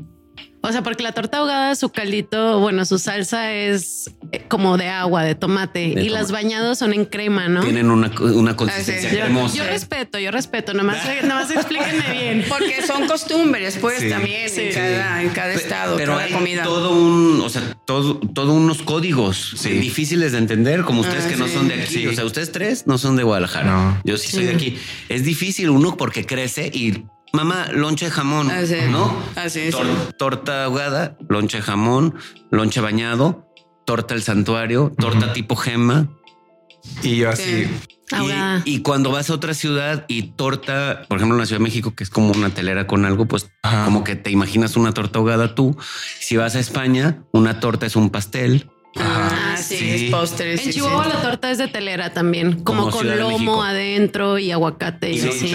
O 0.63 0.73
sea, 0.73 0.83
porque 0.83 1.03
la 1.03 1.13
torta 1.13 1.39
ahogada, 1.39 1.75
su 1.77 1.91
caldito, 1.91 2.59
bueno, 2.61 2.85
su 2.85 2.99
salsa 2.99 3.53
es 3.53 4.11
eh, 4.33 4.45
como 4.49 4.77
de 4.77 4.89
agua, 4.89 5.23
de 5.23 5.35
tomate, 5.35 5.85
y 5.85 6.09
las 6.09 6.33
bañados 6.33 6.79
son 6.79 6.93
en 6.93 7.05
crema, 7.05 7.49
¿no? 7.49 7.61
Tienen 7.61 7.91
una, 7.91 8.11
una 8.21 8.57
consistencia 8.57 9.29
Yo, 9.29 9.55
yo, 9.55 9.65
respeto, 9.65 10.19
yo 10.19 10.31
respeto, 10.31 10.75
nomás, 10.75 10.99
nomás 11.23 11.51
explíquenme 11.51 12.11
bien. 12.11 12.45
Porque 12.49 12.83
son 12.85 13.07
costumbres, 13.07 13.79
pues, 13.81 14.09
también 14.09 14.51
en, 14.57 14.73
cada, 14.75 15.23
en, 15.23 15.29
cada, 15.31 15.53
estado, 15.53 15.97
Pero 15.97 16.13
cada 16.13 16.25
hay 16.25 16.33
comida. 16.33 16.65
todo 16.65 16.91
un, 16.91 17.41
o 17.41 17.49
sea, 17.49 17.77
todo, 17.85 18.19
todo 18.19 18.53
unos 18.53 18.83
códigos 18.83 19.55
difíciles 19.63 20.33
de 20.33 20.39
entender, 20.39 20.83
como 20.83 21.03
ustedes 21.03 21.27
ah, 21.27 21.29
que 21.29 21.37
no 21.37 21.49
son 21.49 21.69
de 21.69 21.83
aquí. 21.83 22.07
O 22.07 22.13
sea, 22.13 22.25
ustedes 22.25 22.51
tres 22.51 22.87
no 22.87 22.99
son 22.99 23.17
de 23.17 23.23
Guadalajara. 23.23 24.01
Yo 24.05 24.17
sí 24.17 24.33
soy 24.33 24.47
de 24.47 24.55
aquí. 24.55 24.77
Es 25.09 25.25
difícil 25.25 25.71
uno 25.71 25.97
porque 25.97 26.27
crece 26.27 26.71
y 26.73 27.05
mamá, 27.33 27.69
lonche 27.73 28.07
de 28.07 28.11
jamón, 28.11 28.49
¿no? 28.91 29.17
Así 29.37 29.71
torta 30.19 30.65
ahogada, 30.65 31.17
lonche 31.29 31.59
de 31.59 31.63
jamón, 31.63 32.15
lonche 32.51 32.81
bañado, 32.81 33.47
torta 33.85 34.15
el 34.15 34.23
santuario, 34.23 34.93
torta 34.99 35.33
tipo 35.33 35.57
gema. 35.57 36.09
Y 37.03 37.17
yo 37.17 37.31
así, 37.31 37.69
Y, 38.65 38.81
cuando 38.83 39.11
vas 39.11 39.31
a 39.31 39.35
otra 39.35 39.55
ciudad 39.55 40.05
y 40.09 40.23
torta, 40.23 41.03
por 41.09 41.19
ejemplo, 41.19 41.37
en 41.37 41.41
la 41.41 41.47
Ciudad 41.47 41.59
de 41.59 41.65
México, 41.65 41.95
que 41.95 42.05
es 42.05 42.11
como 42.11 42.31
una 42.33 42.51
telera 42.51 42.87
con 42.87 43.05
algo, 43.05 43.27
pues 43.27 43.51
como 43.85 44.05
que 44.05 44.15
te 44.15 44.31
imaginas 44.31 44.77
una 44.77 44.93
torta 44.93 45.19
ahogada 45.19 45.55
tú. 45.55 45.77
Si 46.21 46.37
vas 46.37 46.55
a 46.55 46.61
España, 46.61 47.25
una 47.33 47.59
torta 47.59 47.87
es 47.87 47.97
un 47.97 48.11
pastel. 48.11 48.71
Ah, 48.99 49.56
sí, 49.67 49.91
es 49.91 50.11
postres. 50.11 50.65
En 50.65 50.73
Chihuahua 50.73 51.07
la 51.07 51.23
torta 51.23 51.51
es 51.51 51.59
de 51.59 51.69
telera 51.69 52.13
también, 52.13 52.63
como, 52.63 52.91
con 52.91 53.07
lomo 53.19 53.63
adentro 53.63 54.39
y 54.39 54.51
aguacate. 54.51 55.11
Y, 55.11 55.19
sí, 55.19 55.55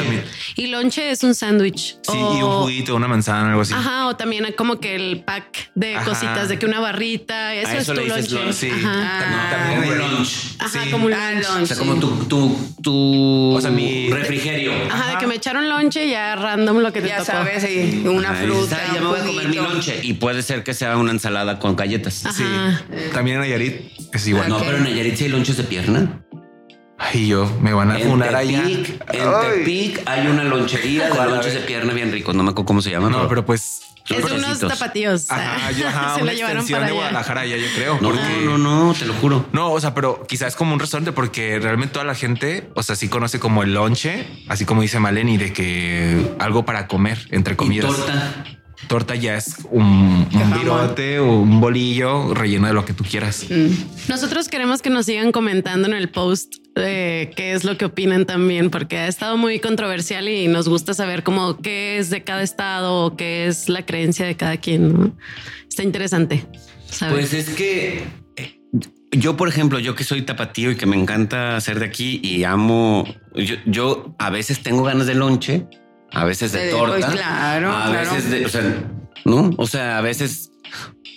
y 0.56 0.68
lonche 0.68 1.12
es 1.12 1.24
un 1.24 1.36
sándwich. 1.36 1.98
Sí, 2.02 2.18
y 2.18 2.42
un 2.42 2.52
juguito, 2.62 2.96
una 2.96 3.08
manzana, 3.08 3.50
algo 3.50 3.62
así. 3.62 3.74
Ajá, 3.74 4.08
o 4.08 4.16
también 4.16 4.54
como 4.58 4.80
que 4.80 4.96
el 4.96 5.24
pack 5.24 5.72
de 5.76 5.96
cositas, 6.06 6.50
de 6.50 6.60
que 6.60 6.66
una 6.66 6.80
barrita, 6.80 7.54
eso, 7.56 7.72
es 7.72 7.88
tu 7.88 7.94
lonche. 7.94 8.54
Sí, 8.54 8.70
Ajá. 8.70 9.50
También, 9.52 9.82
como 9.82 10.08
lunch. 10.08 10.56
Ajá, 10.60 10.80
como 10.92 11.06
un 11.06 11.12
lunch. 11.12 11.64
O 11.64 11.66
sea, 11.66 11.78
como 11.78 11.96
tu, 11.96 12.10
tu, 12.26 12.58
tu 12.82 13.56
o 13.56 13.62
sea, 13.62 13.72
mi 13.72 14.10
refrigerio. 14.10 14.72
Ajá, 14.90 15.12
de 15.12 15.18
que 15.18 15.28
me 15.28 15.36
echaron 15.36 15.70
lonche 15.70 16.10
ya 16.10 16.36
random 16.36 16.80
lo 16.80 16.94
que 16.94 17.02
te 17.02 17.10
ya 17.10 17.24
sabes, 17.24 17.64
sí, 17.64 18.04
una 18.06 18.34
fruta. 18.34 18.80
ya 18.94 19.02
me 19.02 19.08
voy 19.08 19.20
a 19.20 19.24
comer 19.24 19.48
mi 19.48 19.56
lonche. 19.56 20.00
Y 20.04 20.14
puede 20.14 20.42
ser 20.44 20.64
que 20.64 20.74
sea 20.74 20.98
una 20.98 21.12
ensalada 21.12 21.60
con 21.60 21.76
galletas. 21.76 22.24
Sí. 22.36 22.44
También 23.14 23.38
en 23.38 23.42
Nayarit 23.42 24.01
es 24.14 24.28
igual. 24.28 24.50
No, 24.50 24.60
pero 24.60 24.78
en 24.78 24.84
Nayarit 24.84 25.16
sí 25.16 25.26
hay 25.26 25.30
lonches 25.30 25.58
de 25.58 25.64
pierna. 25.64 26.24
Ay, 26.98 27.28
yo 27.28 27.52
me 27.62 27.74
van 27.74 27.92
a 27.92 27.98
funar 27.98 28.36
allá. 28.36 28.64
En 28.64 28.84
Tepic 28.84 30.02
hay 30.06 30.28
una 30.28 30.44
lonchería 30.44 31.10
de 31.10 31.16
lonches 31.16 31.54
de 31.54 31.62
pierna 31.62 31.94
bien 31.94 32.12
ricos. 32.12 32.36
No 32.36 32.44
me 32.44 32.52
acuerdo 32.52 32.68
cómo 32.68 32.82
se 32.82 32.92
llama. 32.92 33.10
No, 33.10 33.28
pero 33.28 33.44
pues 33.44 33.82
es 34.08 34.26
de 34.26 34.34
unos 34.34 34.60
tapatíos. 34.60 35.32
Ajá, 35.32 35.72
yo, 35.72 35.88
ajá, 35.88 36.16
se 36.16 36.22
una 36.22 36.34
llevaron 36.34 36.68
para 36.68 36.86
de 36.86 36.92
Guadalajara 36.92 37.46
ya 37.46 37.58
yo 37.58 37.68
creo. 37.76 38.00
No, 38.02 38.14
no, 38.14 38.58
no, 38.58 38.94
te 38.94 39.06
lo 39.06 39.14
juro. 39.16 39.46
No, 39.52 39.72
o 39.72 39.80
sea, 39.80 39.94
pero 39.94 40.26
quizás 40.28 40.50
es 40.50 40.56
como 40.56 40.74
un 40.74 40.80
restaurante 40.80 41.12
porque 41.12 41.60
realmente 41.60 41.94
toda 41.94 42.06
la 42.06 42.16
gente, 42.16 42.70
o 42.76 42.84
sea, 42.84 42.96
sí 42.96 43.08
conoce 43.10 43.40
como 43.40 43.64
el 43.64 43.74
lonche, 43.74 44.28
así 44.48 44.66
como 44.66 44.82
dice 44.82 45.00
Maleni, 45.00 45.38
de 45.38 45.54
que 45.54 46.36
algo 46.40 46.66
para 46.66 46.88
comer, 46.88 47.28
entre 47.32 47.56
comidas. 47.56 47.90
¿Y 47.92 47.96
torta 47.96 48.61
torta 48.88 49.16
ya 49.16 49.38
es 49.38 49.56
un, 49.70 50.28
un 50.32 50.54
virote 50.60 51.20
o 51.20 51.42
un 51.42 51.60
bolillo 51.62 52.34
relleno 52.34 52.68
de 52.68 52.74
lo 52.74 52.86
que 52.86 52.94
tú 52.94 53.04
quieras. 53.04 53.46
Mm. 53.50 54.10
Nosotros 54.10 54.48
queremos 54.50 54.82
que 54.82 54.90
nos 54.90 55.06
sigan 55.06 55.32
comentando 55.32 55.88
en 55.88 55.94
el 55.94 56.10
post 56.10 56.56
de 56.76 57.32
qué 57.36 57.54
es 57.54 57.64
lo 57.64 57.78
que 57.78 57.86
opinan 57.86 58.26
también, 58.26 58.70
porque 58.70 58.98
ha 58.98 59.08
estado 59.08 59.38
muy 59.38 59.60
controversial 59.60 60.28
y 60.30 60.48
nos 60.48 60.70
gusta 60.70 60.94
saber 60.94 61.24
cómo 61.24 61.58
qué 61.58 61.98
es 61.98 62.10
de 62.10 62.24
cada 62.24 62.44
estado 62.44 63.06
o 63.06 63.18
qué 63.18 63.48
es 63.48 63.70
la 63.70 63.86
creencia 63.86 64.26
de 64.26 64.36
cada 64.36 64.58
quien. 64.58 65.14
Está 65.68 65.84
interesante. 65.84 66.46
Pues 67.10 67.34
es 67.34 67.50
que 67.50 68.04
eh, 68.36 68.60
yo, 69.12 69.38
por 69.38 69.48
ejemplo, 69.48 69.80
yo 69.80 69.96
que 69.96 70.04
soy 70.04 70.22
tapatío 70.22 70.72
y 70.72 70.76
que 70.76 70.86
me 70.86 70.98
encanta 70.98 71.60
ser 71.62 71.80
de 71.80 71.86
aquí 71.86 72.20
y 72.24 72.44
amo, 72.44 73.06
yo, 73.36 73.56
yo 73.66 74.16
a 74.20 74.30
veces 74.30 74.62
tengo 74.62 74.84
ganas 74.84 75.08
de 75.08 75.16
lonche 75.16 75.68
a 76.12 76.26
veces 76.26 76.52
de 76.52 76.70
torta. 76.70 76.96
Pues 76.96 77.06
claro, 77.06 77.72
a 77.72 77.90
veces 77.90 78.30
de, 78.30 78.46
o 78.46 78.50
sea, 78.50 78.84
no, 79.26 79.52
o 79.58 79.68
sea, 79.68 79.98
a 79.98 80.02
veces, 80.02 80.52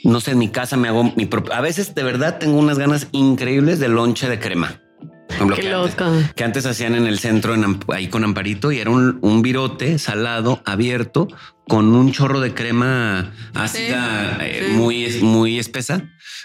no 0.04 0.20
sé, 0.20 0.32
en 0.32 0.38
mi 0.38 0.48
casa 0.48 0.76
me 0.76 0.88
hago 0.88 1.12
mi 1.16 1.26
propio, 1.26 1.52
a 1.54 1.60
veces 1.60 1.94
de 1.94 2.02
verdad 2.02 2.38
tengo 2.38 2.58
unas 2.58 2.78
ganas 2.78 3.08
increíbles 3.12 3.78
de 3.80 3.88
lonche 3.88 4.28
de 4.28 4.38
crema. 4.38 4.80
Qué 5.28 5.62
que, 5.62 5.70
loca. 5.70 6.06
Antes, 6.06 6.32
que 6.34 6.44
antes 6.44 6.66
hacían 6.66 6.94
en 6.94 7.06
el 7.06 7.18
centro, 7.18 7.54
en, 7.54 7.80
ahí 7.88 8.08
con 8.08 8.24
Amparito, 8.24 8.70
y 8.70 8.78
era 8.78 8.90
un, 8.90 9.18
un, 9.20 9.42
virote 9.42 9.98
salado, 9.98 10.62
abierto, 10.64 11.28
con 11.66 11.94
un 11.94 12.12
chorro 12.12 12.40
de 12.40 12.54
crema 12.54 13.32
ácida, 13.54 14.38
eh, 14.40 14.68
muy, 14.72 15.08
muy 15.22 15.58
espesa, 15.58 16.02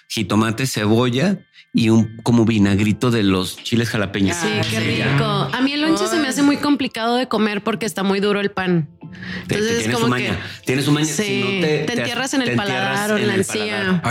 jitomate, 0.07 0.65
cebolla, 0.65 1.45
y 1.73 1.89
un 1.89 2.17
como 2.23 2.45
vinagrito 2.45 3.11
de 3.11 3.23
los 3.23 3.57
chiles 3.57 3.89
jalapeños. 3.89 4.37
Sí, 4.37 4.47
qué 4.69 4.79
rico. 4.79 5.23
A 5.23 5.61
mí 5.61 5.73
el 5.73 5.81
lonche 5.81 6.07
se 6.07 6.17
me 6.17 6.27
hace 6.27 6.41
muy 6.41 6.57
complicado 6.57 7.15
de 7.15 7.27
comer 7.27 7.63
porque 7.63 7.85
está 7.85 8.03
muy 8.03 8.19
duro 8.19 8.39
el 8.39 8.51
pan. 8.51 8.89
Entonces 9.43 9.87
es 9.87 9.95
como 9.95 10.13
que 10.15 10.31
tienes 10.65 10.87
un 10.87 10.95
maña. 10.95 11.07
Sí, 11.07 11.59
te, 11.61 11.93
entierras 11.93 12.33
en 12.33 12.41
el 12.41 12.55
paladar 12.55 13.13
o 13.13 13.17
en 13.17 13.27
la 13.27 13.35
encía. 13.35 14.01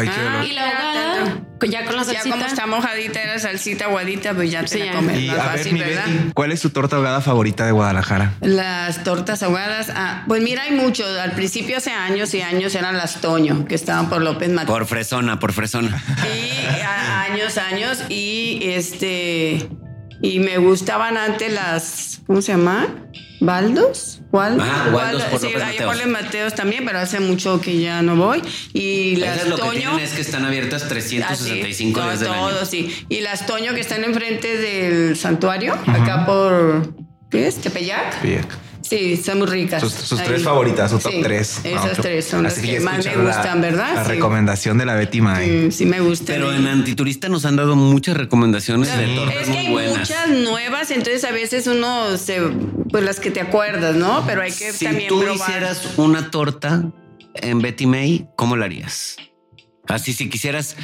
y 0.49 0.53
la 0.53 0.69
ahogada, 0.69 1.48
ya 1.67 1.85
con 1.85 1.97
la 1.97 2.05
salsita. 2.05 2.25
Ya 2.25 2.31
como 2.31 2.45
está 2.45 2.67
mojadita 2.67 3.25
la 3.27 3.39
salsita 3.39 3.85
aguadita, 3.87 4.35
pues 4.35 4.51
ya 4.51 4.65
te 4.65 4.85
la 4.85 4.93
comes 4.93 5.27
más 5.27 5.37
fácil, 5.37 5.79
¿verdad? 5.79 6.07
¿Cuál 6.35 6.53
es 6.53 6.61
tu 6.61 6.71
torta 6.71 6.97
ahogada 6.97 7.21
favorita 7.21 7.67
de 7.67 7.73
Guadalajara? 7.73 8.35
Las 8.41 9.05
tortas 9.05 9.43
ahogadas, 9.43 9.91
ah, 9.95 10.25
pues 10.27 10.43
mira, 10.43 10.63
hay 10.63 10.73
muchos. 10.73 11.19
Al 11.19 11.33
principio 11.33 11.79
hace 11.79 11.91
años 11.91 12.33
y 12.35 12.43
años 12.43 12.75
eran 12.75 12.97
las 12.97 13.21
Toño, 13.21 13.65
que 13.67 13.75
estaban 13.75 14.09
por 14.09 14.23
López 14.23 14.49
Mateos. 14.51 14.79
Por 14.79 14.87
fresona, 14.87 15.39
por 15.39 15.53
fresona. 15.53 16.03
Y 16.35 16.69
años 17.31 17.59
años 17.59 18.05
y 18.09 18.61
este 18.63 19.69
y 20.21 20.41
me 20.41 20.59
gustaban 20.59 21.17
antes 21.17 21.53
las 21.53 22.21
¿cómo 22.27 22.43
se 22.43 22.53
llama? 22.53 22.87
¿Baldos? 23.41 24.21
¿Cuál? 24.31 24.59
Ah, 24.61 24.91
Waldos 24.93 25.23
por 25.25 25.41
sí, 25.41 25.47
hay 25.47 26.07
Mateos 26.07 26.55
también, 26.55 26.85
pero 26.85 26.99
hace 26.99 27.21
mucho 27.21 27.61
que 27.61 27.81
ya 27.81 28.03
no 28.03 28.17
voy. 28.17 28.43
Y 28.73 29.17
las 29.17 29.47
lo 29.47 29.57
Toño. 29.57 29.97
Que 29.97 30.05
es 30.05 30.13
que 30.13 30.21
están 30.21 30.45
abiertas 30.45 30.89
365 30.89 32.01
días 32.01 32.21
del 32.21 32.29
todo, 32.31 32.65
sí. 32.65 33.07
Y 33.09 33.21
las 33.21 33.47
Toño 33.47 33.75
que 33.75 33.81
están 33.81 34.05
enfrente 34.05 34.57
del 34.57 35.17
santuario, 35.17 35.75
acá 35.87 36.27
por. 36.27 36.95
¿Qué 37.31 37.47
es? 37.47 37.57
Tepeyac. 37.57 38.21
Tepeyac. 38.21 38.68
Sí, 38.89 39.17
son 39.17 39.39
muy 39.39 39.47
ricas. 39.47 39.83
Sus, 39.83 40.23
tres 40.23 40.43
favoritas, 40.43 40.91
sus 40.91 41.03
top 41.03 41.13
tres. 41.23 41.61
Esas 41.65 41.99
tres 41.99 42.25
son 42.25 42.43
las 42.43 42.59
que, 42.59 42.81
más 42.81 43.05
me 43.05 43.17
gustan, 43.17 43.61
¿verdad? 43.61 43.95
La 43.97 44.05
recomendación 44.05 44.79
de 44.79 44.87
la 44.87 44.95
Betty 44.95 45.21
Mae. 45.21 45.71
Sí, 45.71 45.85
me 45.85 46.01
gusta. 46.01 46.33
Pero 46.33 46.53
en 46.53 46.67
Antiturista 46.67 47.29
nos 47.29 47.45
han 47.45 47.57
dado 47.57 47.77
muchas 47.77 48.17
recomendaciones 48.17 48.97
de 48.97 49.15
tortas 49.15 49.43
Es 49.43 49.49
que 49.49 49.59
hay 49.59 49.69
muchas 49.69 50.29
nuevas, 50.31 50.91
entonces 50.91 51.25
a 51.25 51.33
veces 51.33 51.67
uno 51.67 52.17
se, 52.17 52.41
pues 52.91 53.05
las 53.05 53.21
que 53.21 53.31
te 53.31 53.41
acuerdas, 53.41 53.97
¿no? 53.97 54.25
Pero 54.27 54.43
hay 54.43 54.53
que 54.53 54.73
también 54.73 55.09
probar. 55.09 55.33
Si 55.33 55.39
tú 55.39 55.45
hicieras 55.45 55.99
una 55.99 56.31
torta 56.31 56.91
en 57.35 57.61
Betty 57.61 57.87
May, 57.87 58.29
¿cómo 58.37 58.57
la 58.57 58.65
harías? 58.65 59.17
Así 59.87 60.13
si 60.13 60.29
quisieras 60.29 60.77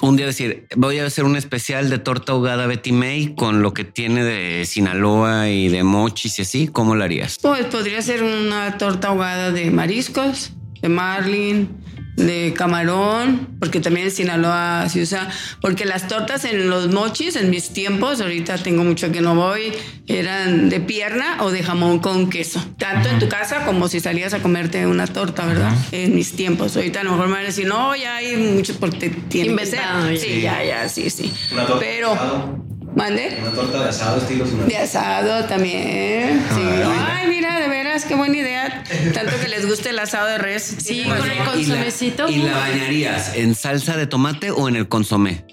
un 0.00 0.16
día 0.16 0.26
decir, 0.26 0.66
voy 0.76 0.98
a 0.98 1.06
hacer 1.06 1.24
un 1.24 1.36
especial 1.36 1.90
de 1.90 1.98
torta 1.98 2.32
ahogada 2.32 2.66
Betty 2.66 2.92
May 2.92 3.34
con 3.34 3.62
lo 3.62 3.74
que 3.74 3.84
tiene 3.84 4.22
de 4.22 4.64
Sinaloa 4.64 5.48
y 5.50 5.68
de 5.68 5.82
mochis 5.82 6.38
y 6.38 6.42
así, 6.42 6.68
¿cómo 6.68 6.94
lo 6.94 7.02
harías? 7.02 7.38
Pues 7.42 7.66
podría 7.66 8.00
ser 8.02 8.22
una 8.22 8.78
torta 8.78 9.08
ahogada 9.08 9.50
de 9.50 9.70
mariscos, 9.70 10.52
de 10.80 10.88
marlin, 10.88 11.68
de 12.18 12.52
camarón, 12.54 13.56
porque 13.60 13.80
también 13.80 14.06
en 14.06 14.12
Sinaloa 14.12 14.88
se 14.88 15.02
usa, 15.02 15.28
porque 15.60 15.84
las 15.84 16.08
tortas 16.08 16.44
en 16.44 16.68
los 16.68 16.88
mochis, 16.88 17.36
en 17.36 17.48
mis 17.48 17.70
tiempos, 17.70 18.20
ahorita 18.20 18.58
tengo 18.58 18.84
mucho 18.84 19.10
que 19.12 19.20
no 19.20 19.34
voy, 19.34 19.72
eran 20.06 20.68
de 20.68 20.80
pierna 20.80 21.38
o 21.40 21.50
de 21.50 21.62
jamón 21.62 22.00
con 22.00 22.28
queso, 22.28 22.62
tanto 22.76 23.08
en 23.08 23.18
tu 23.20 23.28
casa 23.28 23.64
como 23.64 23.88
si 23.88 24.00
salías 24.00 24.34
a 24.34 24.42
comerte 24.42 24.86
una 24.86 25.06
torta, 25.06 25.46
¿verdad? 25.46 25.72
En 25.92 26.14
mis 26.14 26.32
tiempos, 26.32 26.76
ahorita 26.76 27.00
a 27.00 27.04
lo 27.04 27.12
mejor 27.12 27.26
me 27.28 27.34
van 27.34 27.42
a 27.42 27.46
decir, 27.46 27.66
no, 27.66 27.94
ya 27.94 28.16
hay 28.16 28.36
mucho 28.36 28.74
porque 28.78 29.10
tiene 29.10 29.54
que 29.54 29.66
ser. 29.66 29.80
Sí, 30.18 30.40
ya, 30.40 30.62
ya, 30.64 30.88
sí, 30.88 31.08
sí. 31.10 31.32
Pero... 31.78 32.77
¿Mande? 32.94 33.38
Una 33.40 33.50
torta 33.52 33.82
de 33.82 33.88
asado 33.88 34.18
estilo 34.18 34.44
De 34.44 34.76
asado 34.76 35.44
también. 35.44 36.44
Sí. 36.54 36.60
Ay, 36.60 37.28
mira, 37.28 37.60
de 37.60 37.68
veras, 37.68 38.04
qué 38.04 38.14
buena 38.14 38.36
idea. 38.36 38.84
Tanto 39.14 39.38
que 39.40 39.48
les 39.48 39.66
guste 39.66 39.90
el 39.90 39.98
asado 39.98 40.26
de 40.26 40.38
res. 40.38 40.76
Sí, 40.78 41.04
con 41.04 41.30
el 41.30 41.38
consomecito. 41.44 42.28
¿Y 42.28 42.38
la, 42.38 42.56
bañarías 42.56 43.34
en 43.36 43.54
salsa 43.54 43.96
de 43.96 44.06
tomate 44.06 44.50
o 44.50 44.68
en 44.68 44.76
el 44.76 44.88
consomé? 44.88 45.44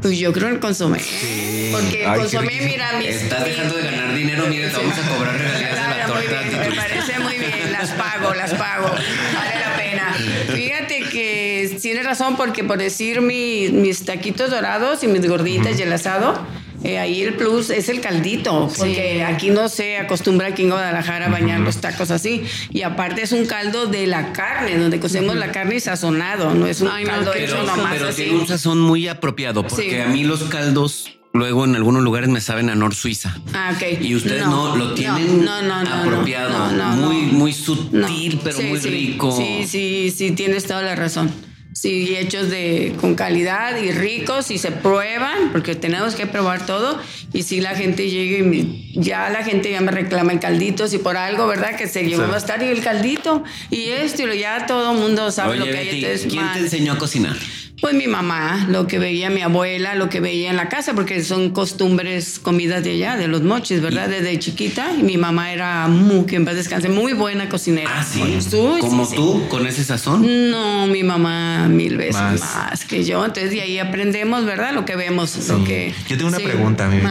Pues 0.00 0.18
yo 0.18 0.32
creo 0.32 0.48
en 0.48 0.54
el 0.54 0.60
consomé. 0.60 1.00
Sí. 1.00 1.70
Porque 1.72 2.04
el 2.04 2.14
consomé, 2.14 2.60
mira, 2.62 2.92
mis. 2.98 3.08
Estás 3.08 3.44
dejando 3.44 3.76
de 3.76 3.82
ganar 3.82 4.14
dinero, 4.14 4.44
mira, 4.48 4.70
te 4.70 4.76
vamos 4.76 4.98
a 4.98 5.16
cobrar 5.16 5.38
regalías 5.38 5.72
de 5.72 5.98
la 5.98 6.06
torta. 6.06 6.42
me 6.68 6.76
parece 6.76 7.18
muy 7.18 7.34
bien, 7.34 7.72
las 7.72 7.90
pago, 7.90 8.34
las 8.34 8.54
pago. 8.54 8.88
Vale 8.88 9.60
la 9.60 9.76
pena. 9.76 10.14
Fíjate 10.54 11.00
que 11.10 11.76
tienes 11.80 12.04
razón, 12.04 12.36
porque 12.36 12.62
por 12.64 12.78
decir 12.78 13.20
mis 13.20 14.04
taquitos 14.04 14.50
dorados 14.50 15.02
y 15.02 15.08
mis 15.08 15.26
gorditas 15.28 15.78
y 15.78 15.82
el 15.82 15.92
asado 15.92 16.38
eh, 16.84 16.98
ahí 16.98 17.22
el 17.22 17.34
plus 17.34 17.70
es 17.70 17.88
el 17.88 18.02
caldito, 18.02 18.70
porque 18.76 19.24
aquí 19.24 19.48
no 19.48 19.70
se 19.70 19.96
acostumbra 19.96 20.48
aquí 20.48 20.64
en 20.64 20.70
Guadalajara 20.70 21.26
a 21.26 21.28
bañar 21.30 21.60
los 21.60 21.78
tacos 21.80 22.10
así. 22.10 22.44
Y 22.70 22.82
aparte 22.82 23.22
es 23.22 23.32
un 23.32 23.46
caldo 23.46 23.86
de 23.86 24.06
la 24.06 24.34
carne, 24.34 24.76
donde 24.76 25.00
cocemos 25.00 25.34
la 25.34 25.50
carne 25.50 25.76
y 25.76 25.80
sazonado, 25.80 26.54
no 26.54 26.66
es 26.66 26.82
un 26.82 26.90
caldo 27.06 27.32
hecho 27.32 27.62
nomás 27.62 27.94
pero 27.94 28.12
tiene 28.12 28.36
un 28.36 28.46
sazón 28.46 28.80
muy 28.80 29.08
apropiado, 29.08 29.66
porque 29.66 30.02
a 30.02 30.08
mí 30.08 30.24
los 30.24 30.44
caldos 30.44 31.18
luego 31.32 31.64
en 31.64 31.74
algunos 31.74 32.02
lugares 32.02 32.28
me 32.28 32.42
saben 32.42 32.68
a 32.68 32.74
Nor 32.74 32.94
Suiza. 32.94 33.34
Ah, 33.54 33.72
ok. 33.74 34.02
Y 34.02 34.14
ustedes 34.14 34.44
no, 34.44 34.76
lo 34.76 34.92
tienen 34.92 35.48
apropiado, 35.48 36.70
muy, 36.96 37.22
muy 37.22 37.54
sutil, 37.54 38.40
pero 38.44 38.60
muy 38.60 38.78
rico. 38.78 39.34
Sí, 39.34 39.64
sí, 39.66 40.12
sí, 40.14 40.32
tienes 40.32 40.66
toda 40.66 40.82
la 40.82 40.94
razón 40.94 41.32
sí, 41.74 42.16
hechos 42.16 42.48
de, 42.48 42.94
con 43.00 43.14
calidad 43.14 43.76
y 43.76 43.90
ricos 43.90 44.50
y 44.50 44.58
se 44.58 44.70
prueban, 44.72 45.52
porque 45.52 45.74
tenemos 45.74 46.14
que 46.14 46.26
probar 46.26 46.64
todo. 46.64 46.98
Y 47.32 47.42
si 47.42 47.60
la 47.60 47.74
gente 47.74 48.08
llega 48.08 48.38
y 48.54 48.92
ya 48.94 49.28
la 49.28 49.44
gente 49.44 49.70
ya 49.70 49.80
me 49.80 49.92
reclama 49.92 50.32
el 50.32 50.40
caldito, 50.40 50.88
si 50.88 50.98
por 50.98 51.16
algo, 51.16 51.46
¿verdad? 51.46 51.76
Que 51.76 51.88
se 51.88 52.04
llevó 52.04 52.32
a 52.32 52.38
estar 52.38 52.62
y 52.62 52.68
el 52.68 52.80
caldito 52.80 53.44
y 53.70 53.88
esto, 53.88 54.22
y 54.32 54.38
ya 54.38 54.66
todo 54.66 54.92
el 54.92 54.98
mundo 54.98 55.30
sabe 55.30 55.56
lo 55.56 55.64
que 55.66 55.76
hay. 55.76 56.18
¿Quién 56.28 56.52
te 56.54 56.60
enseñó 56.60 56.92
a 56.92 56.98
cocinar? 56.98 57.36
Pues 57.84 57.94
mi 57.94 58.06
mamá, 58.06 58.64
lo 58.70 58.86
que 58.86 58.98
veía 58.98 59.28
mi 59.28 59.42
abuela, 59.42 59.94
lo 59.94 60.08
que 60.08 60.18
veía 60.18 60.48
en 60.48 60.56
la 60.56 60.70
casa, 60.70 60.94
porque 60.94 61.22
son 61.22 61.50
costumbres, 61.50 62.38
comidas 62.38 62.82
de 62.82 62.92
allá, 62.92 63.18
de 63.18 63.28
los 63.28 63.42
mochis, 63.42 63.82
¿verdad? 63.82 64.08
Desde 64.08 64.38
chiquita. 64.38 64.94
Y 64.98 65.02
mi 65.02 65.18
mamá 65.18 65.52
era 65.52 65.86
muy, 65.86 66.24
que 66.24 66.36
en 66.36 66.46
paz 66.46 66.54
descanse, 66.54 66.88
muy 66.88 67.12
buena 67.12 67.50
cocinera. 67.50 67.90
Ah, 67.94 68.02
sí. 68.02 68.38
¿Como 68.80 69.06
tú, 69.06 69.46
con 69.50 69.66
ese 69.66 69.84
sazón? 69.84 70.50
No, 70.50 70.86
mi 70.86 71.02
mamá 71.02 71.68
mil 71.68 71.98
veces 71.98 72.40
más, 72.40 72.86
que 72.86 73.04
yo. 73.04 73.22
Entonces 73.22 73.50
de 73.50 73.60
ahí 73.60 73.78
aprendemos, 73.78 74.46
¿verdad? 74.46 74.72
Lo 74.72 74.86
que 74.86 74.96
vemos, 74.96 75.46
lo 75.46 75.62
que... 75.64 75.92
Yo 76.08 76.16
tengo 76.16 76.28
una 76.28 76.38
pregunta, 76.38 76.88
mi 76.88 77.02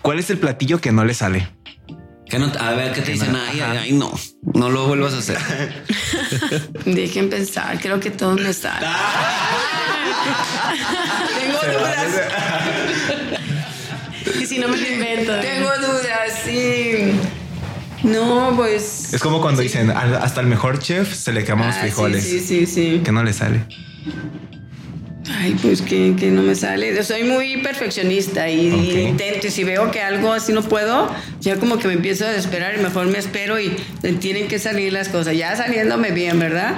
¿Cuál 0.00 0.18
es 0.18 0.30
el 0.30 0.38
platillo 0.38 0.80
que 0.80 0.90
no 0.90 1.04
le 1.04 1.14
sale? 1.14 1.46
A 2.34 2.72
ver, 2.72 2.92
¿qué 2.92 3.02
te 3.02 3.12
dicen? 3.12 3.36
Ay, 3.36 3.60
ay, 3.60 3.76
ay, 3.82 3.92
no, 3.92 4.10
no 4.54 4.70
lo 4.70 4.86
vuelvas 4.86 5.12
a 5.12 5.18
hacer. 5.18 5.36
Dejen 6.86 7.28
pensar, 7.28 7.78
creo 7.78 8.00
que 8.00 8.10
todo 8.10 8.34
me 8.34 8.52
sale. 8.54 8.86
Tengo 11.38 11.58
dudas. 11.78 12.06
y 14.40 14.46
si 14.46 14.58
no 14.58 14.68
me 14.68 14.78
lo 14.78 14.88
invento. 14.88 15.34
Tengo 15.40 15.70
dudas, 15.78 16.40
sí. 16.44 17.12
No, 18.02 18.54
pues. 18.56 19.12
Es 19.12 19.20
como 19.20 19.42
cuando 19.42 19.60
dicen 19.60 19.90
hasta 19.90 20.40
el 20.40 20.46
mejor 20.46 20.78
chef 20.78 21.14
se 21.14 21.32
le 21.32 21.44
queman 21.44 21.66
los 21.68 21.76
ah, 21.76 21.80
frijoles. 21.80 22.24
Sí, 22.24 22.40
sí, 22.40 22.66
sí, 22.66 23.02
Que 23.04 23.12
no 23.12 23.22
le 23.22 23.34
sale. 23.34 23.66
Ay, 25.30 25.56
pues 25.62 25.82
que, 25.82 26.16
que, 26.18 26.30
no 26.30 26.42
me 26.42 26.54
sale. 26.54 27.00
Soy 27.04 27.24
muy 27.24 27.58
perfeccionista 27.58 28.48
y, 28.48 29.06
intento. 29.08 29.46
Y 29.46 29.50
si 29.50 29.62
veo 29.64 29.90
que 29.90 30.00
algo 30.00 30.32
así 30.32 30.52
no 30.52 30.62
puedo, 30.62 31.14
ya 31.40 31.56
como 31.56 31.78
que 31.78 31.88
me 31.88 31.94
empiezo 31.94 32.26
a 32.26 32.30
desesperar 32.30 32.74
y 32.76 32.82
mejor 32.82 33.06
me 33.06 33.18
espero 33.18 33.60
y 33.60 33.70
tienen 34.20 34.48
que 34.48 34.58
salir 34.58 34.92
las 34.92 35.08
cosas. 35.08 35.36
Ya 35.36 35.54
saliéndome 35.54 36.10
bien, 36.10 36.38
¿verdad? 36.38 36.74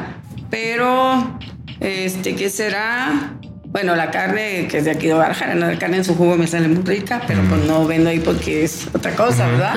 Pero, 0.51 1.39
este, 1.81 2.35
¿qué 2.35 2.51
será? 2.51 3.35
Bueno, 3.65 3.97
la 3.97 4.11
carne 4.11 4.69
que 4.69 4.79
es 4.79 4.85
de 4.85 4.93
aquí 4.93 5.09
de 5.09 5.15
Guadalajara, 5.15 5.55
¿no? 5.55 5.67
la 5.67 5.79
carne 5.79 5.97
en 5.97 6.05
su 6.05 6.15
jugo 6.15 6.37
me 6.37 6.47
sale 6.47 6.69
muy 6.69 6.85
rica, 6.85 7.23
pero 7.27 7.43
pues 7.49 7.65
no 7.65 7.85
vendo 7.87 8.11
ahí 8.11 8.21
porque 8.21 8.63
es 8.63 8.87
otra 8.95 9.17
cosa, 9.17 9.49
¿verdad? 9.49 9.75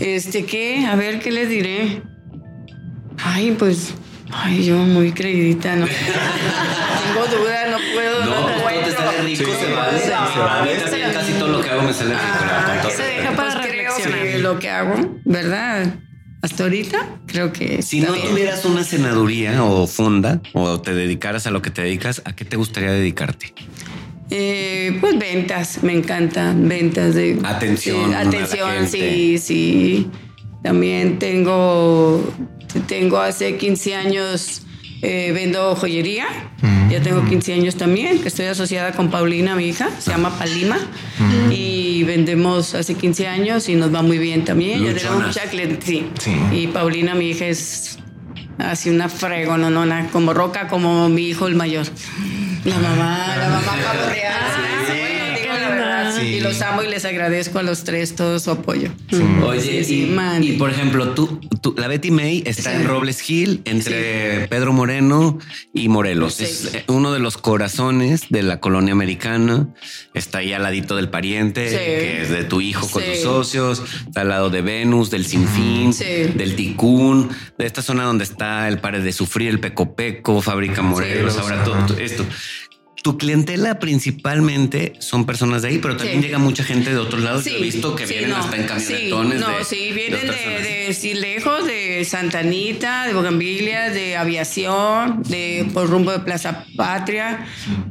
Este, 0.00 0.44
¿qué? 0.44 0.84
A 0.84 0.96
ver, 0.96 1.18
¿qué 1.20 1.30
les 1.30 1.48
diré? 1.48 2.02
Ay, 3.16 3.56
pues 3.58 3.94
Ay, 4.32 4.64
yo 4.64 4.78
muy 4.78 5.12
creidita, 5.12 5.76
no. 5.76 5.86
Tengo 5.86 7.26
dudas, 7.26 7.70
no 7.70 7.76
puedo. 7.94 8.24
No, 8.24 8.48
no 8.48 8.62
pues, 8.62 8.84
te 8.86 8.92
sale 8.92 9.22
rico, 9.22 9.44
se 9.44 9.72
vale. 9.72 9.98
Se 10.00 10.10
vale. 10.10 10.76
También 10.76 11.12
casi 11.12 11.32
todo 11.34 11.48
lo 11.48 11.60
que 11.60 11.70
hago 11.70 11.82
me 11.82 11.92
sale 11.92 12.14
rico. 12.14 12.22
Ah, 12.24 12.88
se 12.90 13.02
deja 13.02 13.36
para 13.36 13.52
pues 13.52 13.64
reflexionar. 13.64 14.18
Creo 14.20 14.32
que 14.32 14.38
lo 14.38 14.58
que 14.58 14.70
hago, 14.70 15.20
¿verdad? 15.24 15.94
Hasta 16.40 16.64
ahorita 16.64 17.20
creo 17.26 17.52
que. 17.52 17.82
Si 17.82 18.00
no 18.00 18.14
tuvieras 18.14 18.64
una 18.64 18.82
senaduría 18.84 19.62
o 19.62 19.86
fonda 19.86 20.40
o 20.54 20.80
te 20.80 20.94
dedicaras 20.94 21.46
a 21.46 21.50
lo 21.50 21.62
que 21.62 21.70
te 21.70 21.82
dedicas, 21.82 22.22
¿a 22.24 22.34
qué 22.34 22.44
te 22.44 22.56
gustaría 22.56 22.90
dedicarte? 22.90 23.54
Eh, 24.30 24.96
pues 25.00 25.18
ventas, 25.18 25.82
me 25.82 25.92
encantan 25.92 26.66
ventas 26.66 27.14
de 27.14 27.38
atención. 27.44 28.14
atención, 28.14 28.88
sí, 28.88 29.36
sí. 29.38 30.10
También 30.62 31.18
tengo 31.18 32.24
tengo 32.80 33.18
hace 33.18 33.56
15 33.56 33.94
años 33.94 34.62
eh, 35.02 35.32
vendo 35.34 35.74
joyería. 35.74 36.26
Mm. 36.60 36.90
Ya 36.90 37.02
tengo 37.02 37.24
15 37.24 37.54
años 37.54 37.76
también, 37.76 38.20
que 38.20 38.28
estoy 38.28 38.46
asociada 38.46 38.92
con 38.92 39.10
Paulina, 39.10 39.56
mi 39.56 39.68
hija, 39.68 39.90
se 39.98 40.10
llama 40.10 40.38
Palima. 40.38 40.78
Mm. 41.18 41.52
Y 41.52 42.04
vendemos 42.04 42.74
hace 42.74 42.94
15 42.94 43.26
años 43.26 43.68
y 43.68 43.74
nos 43.74 43.92
va 43.92 44.02
muy 44.02 44.18
bien 44.18 44.44
también. 44.44 44.84
Ya 44.84 44.94
tenemos 44.94 45.26
mucha 45.26 45.42
sí. 45.84 46.06
Y 46.52 46.68
Paulina, 46.68 47.14
mi 47.14 47.30
hija, 47.30 47.46
es 47.46 47.98
así 48.58 48.90
una 48.90 49.08
frego, 49.08 49.58
no, 49.58 49.70
no, 49.70 49.84
como 50.12 50.32
roca, 50.34 50.68
como 50.68 51.08
mi 51.08 51.28
hijo 51.28 51.48
el 51.48 51.56
mayor. 51.56 51.86
La 52.64 52.78
mamá, 52.78 53.36
la 53.36 53.48
mamá 53.48 53.72
y 56.22 56.40
los 56.40 56.60
amo 56.62 56.82
y 56.82 56.88
les 56.88 57.04
agradezco 57.04 57.58
a 57.58 57.62
los 57.62 57.84
tres 57.84 58.14
todo 58.14 58.38
su 58.38 58.50
apoyo. 58.50 58.90
Oye, 59.44 59.82
y, 59.88 60.52
por 60.52 60.70
ejemplo, 60.70 61.10
tú, 61.10 61.40
la 61.76 61.88
Betty 61.88 62.10
May 62.10 62.42
está 62.46 62.74
en 62.74 62.86
Robles 62.86 63.28
Hill, 63.28 63.62
entre 63.64 64.48
Pedro 64.48 64.72
Moreno 64.72 65.38
y 65.72 65.88
Morelos. 65.88 66.40
Es 66.40 66.72
uno 66.88 67.12
de 67.12 67.20
los 67.20 67.38
corazones 67.38 68.26
de 68.30 68.42
la 68.42 68.60
colonia 68.60 68.92
americana. 68.92 69.68
Está 70.14 70.38
ahí 70.38 70.52
al 70.52 70.62
ladito 70.62 70.96
del 70.96 71.08
pariente, 71.08 71.68
que 71.68 72.22
es 72.22 72.30
de 72.30 72.44
tu 72.44 72.60
hijo 72.60 72.88
con 72.88 73.02
tus 73.02 73.20
socios. 73.20 73.82
Está 74.06 74.22
al 74.22 74.28
lado 74.28 74.50
de 74.50 74.62
Venus, 74.62 75.10
del 75.10 75.24
Sinfín, 75.24 75.94
del 76.36 76.56
Ticún, 76.56 77.30
de 77.58 77.66
esta 77.66 77.82
zona 77.82 78.04
donde 78.04 78.24
está 78.24 78.68
el 78.68 78.78
Pare 78.78 79.00
de 79.00 79.12
Sufrir, 79.12 79.48
el 79.48 79.60
Peco 79.60 79.94
Peco, 79.94 80.42
Fábrica 80.42 80.82
Morelos, 80.82 81.38
ahora 81.38 81.64
todo 81.64 81.96
esto 81.98 82.24
tu 83.02 83.18
clientela 83.18 83.80
principalmente 83.80 84.92
son 85.00 85.26
personas 85.26 85.62
de 85.62 85.68
ahí, 85.68 85.78
pero 85.78 85.96
también 85.96 86.22
llega 86.22 86.38
mucha 86.38 86.62
gente 86.62 86.90
de 86.90 86.98
otros 86.98 87.22
lados. 87.22 87.46
He 87.48 87.58
visto 87.58 87.96
que 87.96 88.06
vienen 88.06 88.32
hasta 88.32 88.56
en 88.56 88.64
camionetones. 88.64 89.40
no, 89.40 89.64
sí, 89.64 89.90
vienen 89.92 90.28
de, 90.28 90.94
de, 90.94 91.14
lejos, 91.14 91.66
de 91.66 92.04
Santa 92.04 92.38
Anita, 92.38 93.06
de 93.06 93.14
Bogambilia, 93.14 93.90
de 93.90 94.16
Aviación, 94.16 95.22
de 95.24 95.66
por 95.74 95.90
rumbo 95.90 96.12
de 96.12 96.20
Plaza 96.20 96.64
Patria, 96.76 97.44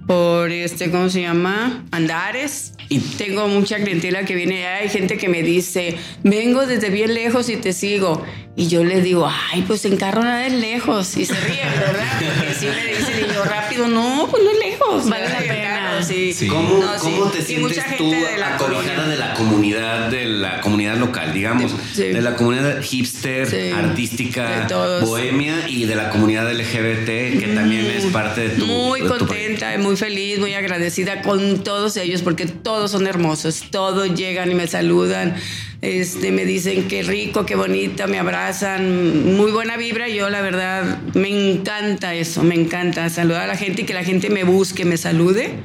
por 0.08 0.50
este, 0.50 0.90
¿cómo 0.90 1.10
se 1.10 1.22
llama? 1.22 1.84
Andares. 1.92 2.74
Y 2.88 3.00
tengo 3.00 3.48
mucha 3.48 3.78
clientela 3.78 4.26
que 4.26 4.36
viene. 4.36 4.68
Hay 4.68 4.90
gente 4.90 5.18
que 5.18 5.30
me 5.30 5.44
dice, 5.44 5.98
vengo 6.24 6.66
desde 6.66 6.90
bien 6.90 7.14
lejos 7.14 7.50
y 7.50 7.56
te 7.56 7.72
sigo. 7.72 8.22
Y 8.56 8.68
yo 8.68 8.84
le 8.84 9.02
digo, 9.02 9.30
ay, 9.52 9.64
pues 9.66 9.86
en 9.86 9.96
carro 9.96 10.24
nada 10.24 10.46
es 10.46 10.54
lejos. 10.54 11.16
Y 11.16 11.26
se 11.26 11.40
ríen, 11.40 11.70
¿verdad? 11.80 12.36
Porque 12.38 12.54
si 12.54 12.66
me 12.66 12.86
dicen, 12.86 13.30
y 13.30 13.34
yo 13.34 13.44
rápido, 13.72 13.88
no, 13.88 14.28
pues 14.30 14.44
no 14.44 14.52
es 14.52 14.60
lejos. 14.60 15.10
Vale 15.10 15.30
la 15.30 15.40
pena. 15.40 16.04
sí. 16.04 16.48
¿Cómo, 16.48 16.82
¿cómo 17.00 17.26
te 17.32 17.42
sientes 17.42 17.84
tú 17.98 18.12
de 18.12 18.38
la 18.38 18.56
acobijada 18.56 19.08
de 19.08 19.18
la 19.18 19.34
comunidad, 19.34 20.10
de 20.10 20.26
la 20.26 20.62
comunidad 20.62 20.98
local, 20.98 21.34
digamos? 21.34 21.74
De 21.96 22.22
la 22.22 22.36
comunidad 22.36 22.82
hipster, 22.82 23.74
artística, 23.74 24.68
bohemia 25.02 25.68
y 25.68 25.86
de 25.86 25.96
la 25.96 26.10
comunidad 26.10 26.52
LGBT, 26.52 27.40
que 27.40 27.52
también 27.56 27.86
es 27.86 28.06
parte 28.08 28.42
de 28.42 28.50
tu 28.50 28.66
Muy 28.66 29.02
contenta, 29.02 29.78
muy 29.78 29.96
feliz, 29.96 30.40
muy 30.40 30.54
agradecida 30.54 31.22
con 31.22 31.64
todos 31.64 31.98
ellos, 31.98 32.22
porque 32.22 32.46
todos 32.46 32.92
son 32.92 33.08
hermosos. 33.08 33.64
Todos 33.70 34.14
llegan 34.16 34.52
y 34.52 34.56
me 34.56 34.68
saludan 34.68 35.36
este, 35.82 36.32
me 36.32 36.46
dicen 36.46 36.88
qué 36.88 37.02
rico, 37.02 37.46
qué 37.46 37.56
bonita, 37.56 38.06
me 38.06 38.20
abrazan, 38.20 39.36
muy 39.36 39.52
buena 39.52 39.78
vibra. 39.78 40.08
Yo 40.10 40.30
la 40.30 40.42
verdad 40.42 41.02
me 41.14 41.30
encanta 41.30 42.14
eso, 42.14 42.44
me 42.44 42.56
encanta 42.56 43.10
saludar 43.10 43.44
a 43.44 43.48
la 43.48 43.58
gente 43.58 43.82
y 43.82 43.86
que 43.86 43.94
la 43.94 44.04
gente 44.04 44.30
me 44.30 44.44
busque, 44.44 44.86
me 44.86 44.98
salude. 44.98 45.56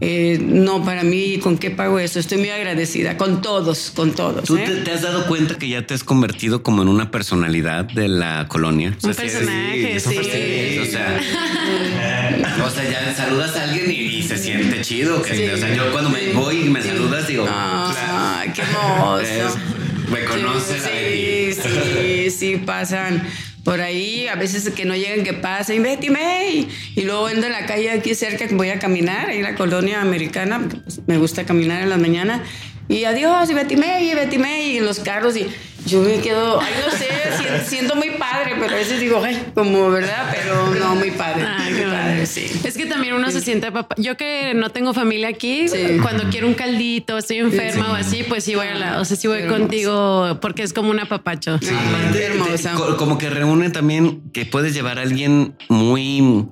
Eh, 0.00 0.38
no, 0.42 0.84
para 0.84 1.02
mí, 1.02 1.38
¿con 1.38 1.56
qué 1.56 1.70
pago 1.70 1.98
eso? 1.98 2.18
Estoy 2.18 2.38
muy 2.38 2.50
agradecida 2.50 3.16
con 3.16 3.40
todos, 3.40 3.90
con 3.94 4.12
todos. 4.12 4.44
¿Tú 4.44 4.56
¿eh? 4.58 4.82
te, 4.84 4.90
has 4.90 5.02
dado 5.02 5.26
cuenta 5.26 5.54
que 5.54 5.68
ya 5.68 5.86
te 5.86 5.94
has 5.94 6.04
convertido 6.04 6.62
como 6.62 6.82
en 6.82 6.88
una 6.88 7.10
personalidad 7.10 7.84
de 7.86 8.08
la 8.08 8.46
colonia? 8.48 8.96
Un 9.02 9.14
personaje, 9.14 10.00
sí. 10.00 10.78
O, 10.78 10.84
sea, 10.84 11.20
o 12.62 12.70
sea, 12.70 12.84
ya 12.84 13.14
saludas 13.14 13.56
a 13.56 13.64
alguien 13.64 13.90
y, 13.90 14.22
se 14.22 14.38
siente 14.38 14.80
chido. 14.82 15.20
O 15.20 15.24
sea, 15.24 15.74
yo 15.74 15.92
cuando 15.92 16.10
me 16.10 16.32
voy 16.32 16.66
y 16.66 16.70
me 16.70 16.82
saludas 16.82 17.26
digo, 17.26 17.46
ah, 17.48 18.44
qué 18.54 18.62
hermoso. 18.62 19.58
me 20.10 20.24
conoces. 20.24 20.82
Sí, 20.82 21.60
sí, 21.62 22.30
sí, 22.30 22.56
pasan 22.58 23.26
por 23.64 23.80
ahí, 23.80 24.28
a 24.28 24.36
veces 24.36 24.68
que 24.70 24.84
no 24.84 24.94
llegan, 24.94 25.24
que 25.24 25.32
pasen, 25.32 25.82
Betty 25.82 26.10
May. 26.10 26.68
Y 26.94 27.02
luego 27.02 27.26
ando 27.26 27.46
en 27.46 27.52
la 27.52 27.64
calle 27.64 27.90
aquí 27.90 28.14
cerca, 28.14 28.46
que 28.46 28.54
voy 28.54 28.68
a 28.68 28.78
caminar, 28.78 29.30
ahí 29.30 29.38
en 29.38 29.44
la 29.44 29.54
colonia 29.54 30.02
americana, 30.02 30.60
pues, 30.68 31.00
me 31.06 31.16
gusta 31.16 31.44
caminar 31.44 31.82
en 31.82 31.88
la 31.88 31.96
mañana. 31.96 32.42
Y 32.88 33.04
adiós, 33.04 33.48
y 33.48 33.54
Betty 33.54 33.76
May, 33.76 34.10
y 34.10 34.14
Betty 34.14 34.36
May, 34.36 34.76
y 34.76 34.80
los 34.80 35.00
carros, 35.00 35.34
y 35.36 35.46
yo 35.86 36.00
me 36.00 36.18
quedo, 36.20 36.60
ay, 36.60 36.72
no 36.84 36.96
sé, 36.96 37.62
siento, 37.64 37.94
muy 37.96 38.10
padre, 38.10 38.54
pero 38.58 38.72
a 38.72 38.76
veces 38.76 39.00
digo, 39.00 39.22
ay, 39.22 39.42
como, 39.54 39.90
¿verdad? 39.90 40.30
Pero 40.34 40.74
no, 40.74 40.94
muy 40.94 41.10
padre. 41.10 41.44
muy 41.70 41.82
padre, 41.82 42.26
sí. 42.26 42.46
Es 42.64 42.76
que 42.76 42.86
también 42.86 43.14
uno 43.14 43.30
se 43.30 43.40
siente 43.40 43.70
papá. 43.70 43.94
Yo 43.98 44.16
que 44.16 44.52
no 44.54 44.70
tengo 44.70 44.94
familia 44.94 45.28
aquí, 45.28 45.66
cuando 46.02 46.24
quiero 46.30 46.46
un 46.46 46.54
caldito, 46.54 47.18
estoy 47.18 47.38
enferma 47.38 47.92
o 47.92 47.94
así, 47.94 48.22
pues 48.22 48.44
sí 48.44 48.54
voy 48.54 48.68
a 48.68 48.74
la, 48.74 49.00
o 49.00 49.04
sea, 49.04 49.16
sí 49.16 49.28
voy 49.28 49.46
contigo 49.46 50.38
porque 50.40 50.62
es 50.62 50.72
como 50.72 50.90
un 50.90 51.00
apapacho. 51.00 51.58
Sí, 51.60 51.74
hermosa. 52.18 52.74
Como 52.98 53.18
que 53.18 53.30
reúne 53.30 53.70
también 53.70 54.22
que 54.32 54.46
puedes 54.46 54.74
llevar 54.74 54.98
a 54.98 55.02
alguien 55.02 55.56
muy 55.68 56.48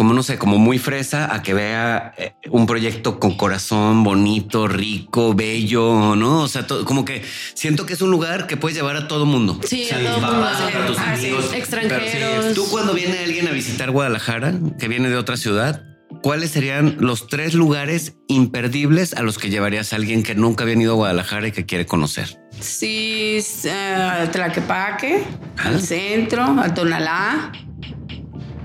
como 0.00 0.14
no 0.14 0.22
sé, 0.22 0.38
como 0.38 0.56
muy 0.56 0.78
fresa 0.78 1.34
a 1.34 1.42
que 1.42 1.52
vea 1.52 2.14
eh, 2.16 2.32
un 2.48 2.64
proyecto 2.64 3.20
con 3.20 3.36
corazón 3.36 4.02
bonito, 4.02 4.66
rico, 4.66 5.34
bello, 5.34 6.16
¿no? 6.16 6.40
O 6.40 6.48
sea, 6.48 6.66
como 6.86 7.04
que 7.04 7.22
siento 7.52 7.84
que 7.84 7.92
es 7.92 8.00
un 8.00 8.10
lugar 8.10 8.46
que 8.46 8.56
puedes 8.56 8.78
llevar 8.78 8.96
a 8.96 9.08
todo 9.08 9.26
mundo. 9.26 9.60
Sí, 9.62 9.90
a 9.90 9.98
todo 9.98 10.18
mundo. 10.22 10.46
A 10.46 10.86
tus 10.86 10.98
amigos. 10.98 11.52
Extranjeros. 11.52 12.54
tú 12.54 12.66
cuando 12.70 12.94
viene 12.94 13.18
alguien 13.18 13.46
a 13.46 13.50
visitar 13.50 13.90
Guadalajara, 13.90 14.54
que 14.78 14.88
viene 14.88 15.10
de 15.10 15.16
otra 15.16 15.36
ciudad, 15.36 15.84
¿cuáles 16.22 16.50
serían 16.50 16.96
los 16.98 17.26
tres 17.26 17.52
lugares 17.52 18.14
imperdibles 18.26 19.12
a 19.12 19.22
los 19.22 19.36
que 19.36 19.50
llevarías 19.50 19.92
a 19.92 19.96
alguien 19.96 20.22
que 20.22 20.34
nunca 20.34 20.64
había 20.64 20.76
ido 20.76 20.92
a 20.92 20.96
Guadalajara 20.96 21.48
y 21.48 21.52
que 21.52 21.66
quiere 21.66 21.84
conocer? 21.84 22.40
Sí, 22.58 23.38
uh, 23.66 24.30
Tlaquepaque, 24.30 25.24
al 25.58 25.82
centro, 25.82 26.42
a 26.58 26.72
Tonalá 26.72 27.52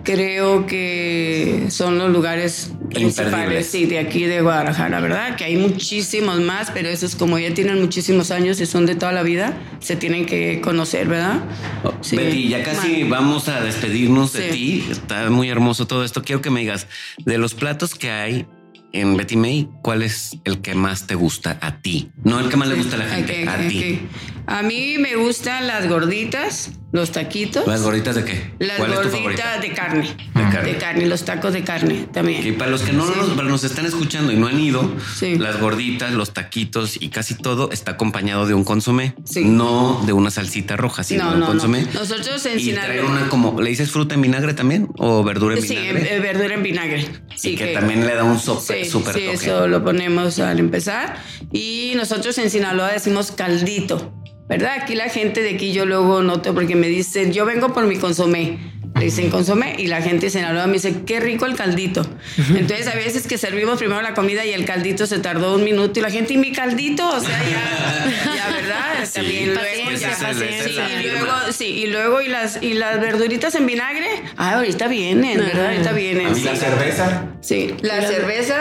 creo 0.06 0.65
que 0.65 1.65
son 1.70 1.98
los 1.98 2.10
lugares 2.10 2.72
principales 2.94 3.68
sí, 3.68 3.86
de 3.88 4.00
aquí 4.00 4.24
de 4.24 4.41
Guadalajara, 4.41 5.02
¿verdad? 5.02 5.36
Que 5.36 5.44
hay 5.44 5.58
muchísimos 5.58 6.39
más, 6.39 6.72
pero 6.72 6.88
esos 6.88 7.15
como 7.15 7.38
ya 7.38 7.54
tienen 7.54 7.82
muchísimos 7.82 8.32
años 8.32 8.62
y 8.62 8.65
son 8.65 8.86
de 8.86 8.96
toda 8.96 9.12
la 9.12 9.24
vida, 9.24 9.58
se 9.80 9.98
tienen 9.98 10.26
que 10.26 10.62
conocer, 10.62 11.08
¿verdad? 11.08 11.44
Oh, 11.84 11.94
Betty, 12.15 12.48
ya 12.48 12.63
casi 12.63 13.04
vamos 13.04 13.50
a 13.50 13.60
despedirnos 13.62 14.32
de 14.32 14.50
ti. 14.50 14.86
Está 14.89 15.30
muy 15.30 15.50
hermoso 15.50 15.88
todo 15.88 16.06
esto. 16.06 16.24
Quiero 16.24 16.41
que 16.41 16.52
me 16.52 16.62
digas, 16.62 16.88
de 17.26 17.38
los 17.38 17.54
platos 17.54 17.96
que 17.96 18.12
hay 18.12 18.46
en 18.94 19.18
Betty 19.18 19.36
May, 19.36 19.68
¿cuál 19.82 20.04
es 20.04 20.38
el 20.46 20.62
que 20.62 20.74
más 20.74 21.06
te 21.06 21.15
gusta 21.15 21.58
a 21.62 21.82
ti? 21.82 22.12
No 22.24 22.39
el 22.39 22.48
que 22.48 22.56
más 22.56 22.70
le 22.70 22.76
gusta 22.76 22.96
a 22.96 23.00
la 23.00 23.06
gente, 23.06 23.50
a 23.50 23.68
ti. 23.68 24.00
A 24.47 24.62
mí 24.62 24.97
me 24.99 25.15
gustan 25.15 25.65
las 25.65 25.88
gorditas, 25.88 26.71
los 26.91 27.12
taquitos. 27.12 27.67
¿Las 27.67 27.81
gorditas 27.81 28.15
de 28.15 28.25
qué? 28.25 28.51
Las 28.60 28.77
gorditas 28.77 29.62
de 29.62 29.73
carne. 29.73 30.15
De 30.63 30.77
carne. 30.77 31.08
los 31.08 31.25
tacos 31.25 31.53
de 31.53 31.63
carne 31.63 32.08
también. 32.13 32.45
Y 32.45 32.51
para 32.51 32.69
los 32.69 32.84
que 32.84 32.93
no 32.93 33.05
nos, 33.05 33.63
están 33.63 33.86
escuchando 33.86 34.31
y 34.31 34.36
no 34.36 34.47
han 34.47 34.60
ido, 34.60 34.95
las 35.39 35.60
gorditas, 35.60 36.13
los 36.13 36.34
taquitos 36.34 37.01
y 37.01 37.10
casi 37.10 37.36
todo 37.36 37.71
está 37.71 37.91
acompañado 37.91 38.45
de 38.45 38.53
un 38.53 38.63
consomé. 38.63 39.15
No 39.43 40.01
de 40.05 40.13
una 40.13 40.29
salsita 40.29 40.77
roja, 40.77 41.03
sino 41.03 41.31
de 41.31 41.38
un 41.38 41.45
consomé. 41.45 41.88
Nosotros 41.93 42.45
en 42.45 42.60
y 42.60 42.71
traer 42.71 43.03
una 43.03 43.29
como, 43.29 43.60
¿le 43.60 43.71
dices 43.71 43.89
fruta 43.89 44.13
en 44.15 44.21
vinagre 44.21 44.53
también? 44.53 44.88
¿O 44.97 45.23
verdura 45.23 45.55
en 45.55 45.63
vinagre? 45.63 46.01
Sí, 46.01 46.08
eh, 46.08 46.19
verdura 46.19 46.53
en 46.53 46.63
vinagre. 46.63 47.08
Sí, 47.36 47.55
que, 47.55 47.73
también 47.73 48.05
le 48.05 48.13
da 48.13 48.23
un 48.23 48.39
súper 48.39 48.86
Sí, 49.15 49.27
eso 49.27 49.67
lo 49.67 49.84
ponemos 49.84 50.39
al 50.39 50.60
empezar. 50.60 51.17
Y 51.51 51.93
nosotros 51.95 52.38
en 52.38 52.49
Sinaloa 52.49 52.91
decimos 52.91 53.31
caldito. 53.31 54.13
¿Verdad? 54.47 54.77
Aquí 54.81 54.95
la 54.95 55.10
gente 55.10 55.41
de 55.41 55.55
aquí 55.55 55.73
yo 55.73 55.86
luego 55.86 56.21
noto 56.21 56.53
porque 56.53 56.75
me 56.75 56.88
dicen, 56.88 57.34
yo 57.34 57.45
vengo 57.45 57.73
por 57.73 57.86
mi 57.86 57.97
consomé. 57.97 58.75
Le 58.95 59.05
dicen 59.05 59.29
consomé 59.29 59.75
y 59.77 59.88
la 59.88 60.01
gente 60.01 60.29
se 60.29 60.39
enamora 60.39 60.67
me 60.67 60.73
dice, 60.73 61.01
qué 61.05 61.19
rico 61.19 61.45
el 61.45 61.55
caldito. 61.55 62.08
Entonces 62.55 62.88
a 62.88 62.95
veces 62.95 63.27
que 63.27 63.38
servimos 63.38 63.77
primero 63.77 64.01
la 64.01 64.13
comida 64.13 64.45
y 64.45 64.53
el 64.53 64.63
caldito 64.63 65.05
se 65.05 65.19
tardó 65.19 65.55
un 65.55 65.65
minuto 65.65 65.99
y 65.99 66.01
la 66.01 66.10
gente, 66.10 66.36
¿y 66.36 66.38
mi 66.38 66.53
caldito? 66.53 67.05
O 67.05 67.19
sea, 67.19 67.43
ya, 67.43 68.36
ya 68.36 68.47
¿verdad? 68.49 69.10
También 69.13 69.53
luego, 69.53 69.91
y 69.91 71.10
luego, 71.10 71.34
sí, 71.51 71.65
y 71.65 71.88
luego 71.88 72.21
y 72.21 72.29
las, 72.29 72.63
y 72.63 72.73
las 72.73 73.01
verduritas 73.01 73.53
en 73.55 73.65
vinagre, 73.65 74.08
ah, 74.38 74.53
ahorita 74.55 74.88
vienen, 74.88 75.39
¿verdad? 75.39 75.71
Ahorita 75.71 75.91
vienen. 75.91 76.38
¿Y 76.38 76.41
la 76.41 76.55
cerveza? 76.55 77.25
Sí, 77.41 77.75
la 77.81 78.01
cerveza. 78.01 78.55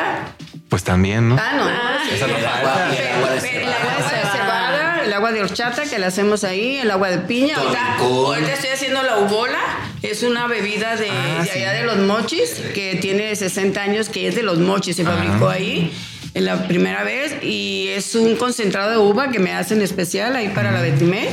Pues 0.68 0.82
también, 0.82 1.28
¿no? 1.28 1.36
Ah, 1.38 1.52
no. 1.56 2.12
Esa 2.12 2.26
no 2.26 2.34
el 5.04 5.12
agua 5.12 5.32
de 5.32 5.42
horchata 5.42 5.84
que 5.84 5.98
le 5.98 6.06
hacemos 6.06 6.44
ahí, 6.44 6.76
el 6.76 6.90
agua 6.90 7.10
de 7.10 7.18
piña. 7.18 7.56
Ahorita, 7.56 8.52
estoy 8.52 8.70
haciendo 8.70 9.02
la 9.02 9.18
ubola, 9.18 9.60
es 10.02 10.22
una 10.22 10.46
bebida 10.46 10.96
de, 10.96 11.10
ah, 11.10 11.42
allá 11.42 11.72
de 11.72 11.84
los 11.84 11.98
mochis, 11.98 12.60
que 12.74 12.96
tiene 13.00 13.34
60 13.34 13.80
años, 13.80 14.08
que 14.08 14.28
es 14.28 14.34
de 14.34 14.42
los 14.42 14.58
mochis, 14.58 14.96
se 14.96 15.04
fabricó 15.04 15.48
ahí 15.48 15.92
en 16.34 16.44
la 16.44 16.66
primera 16.66 17.04
vez 17.04 17.42
y 17.42 17.88
es 17.88 18.14
un 18.14 18.36
concentrado 18.36 18.90
de 18.90 18.98
uva 18.98 19.30
que 19.30 19.38
me 19.38 19.52
hacen 19.52 19.82
especial 19.82 20.34
ahí 20.34 20.48
para 20.48 20.72
la 20.72 20.80
betimé 20.82 21.28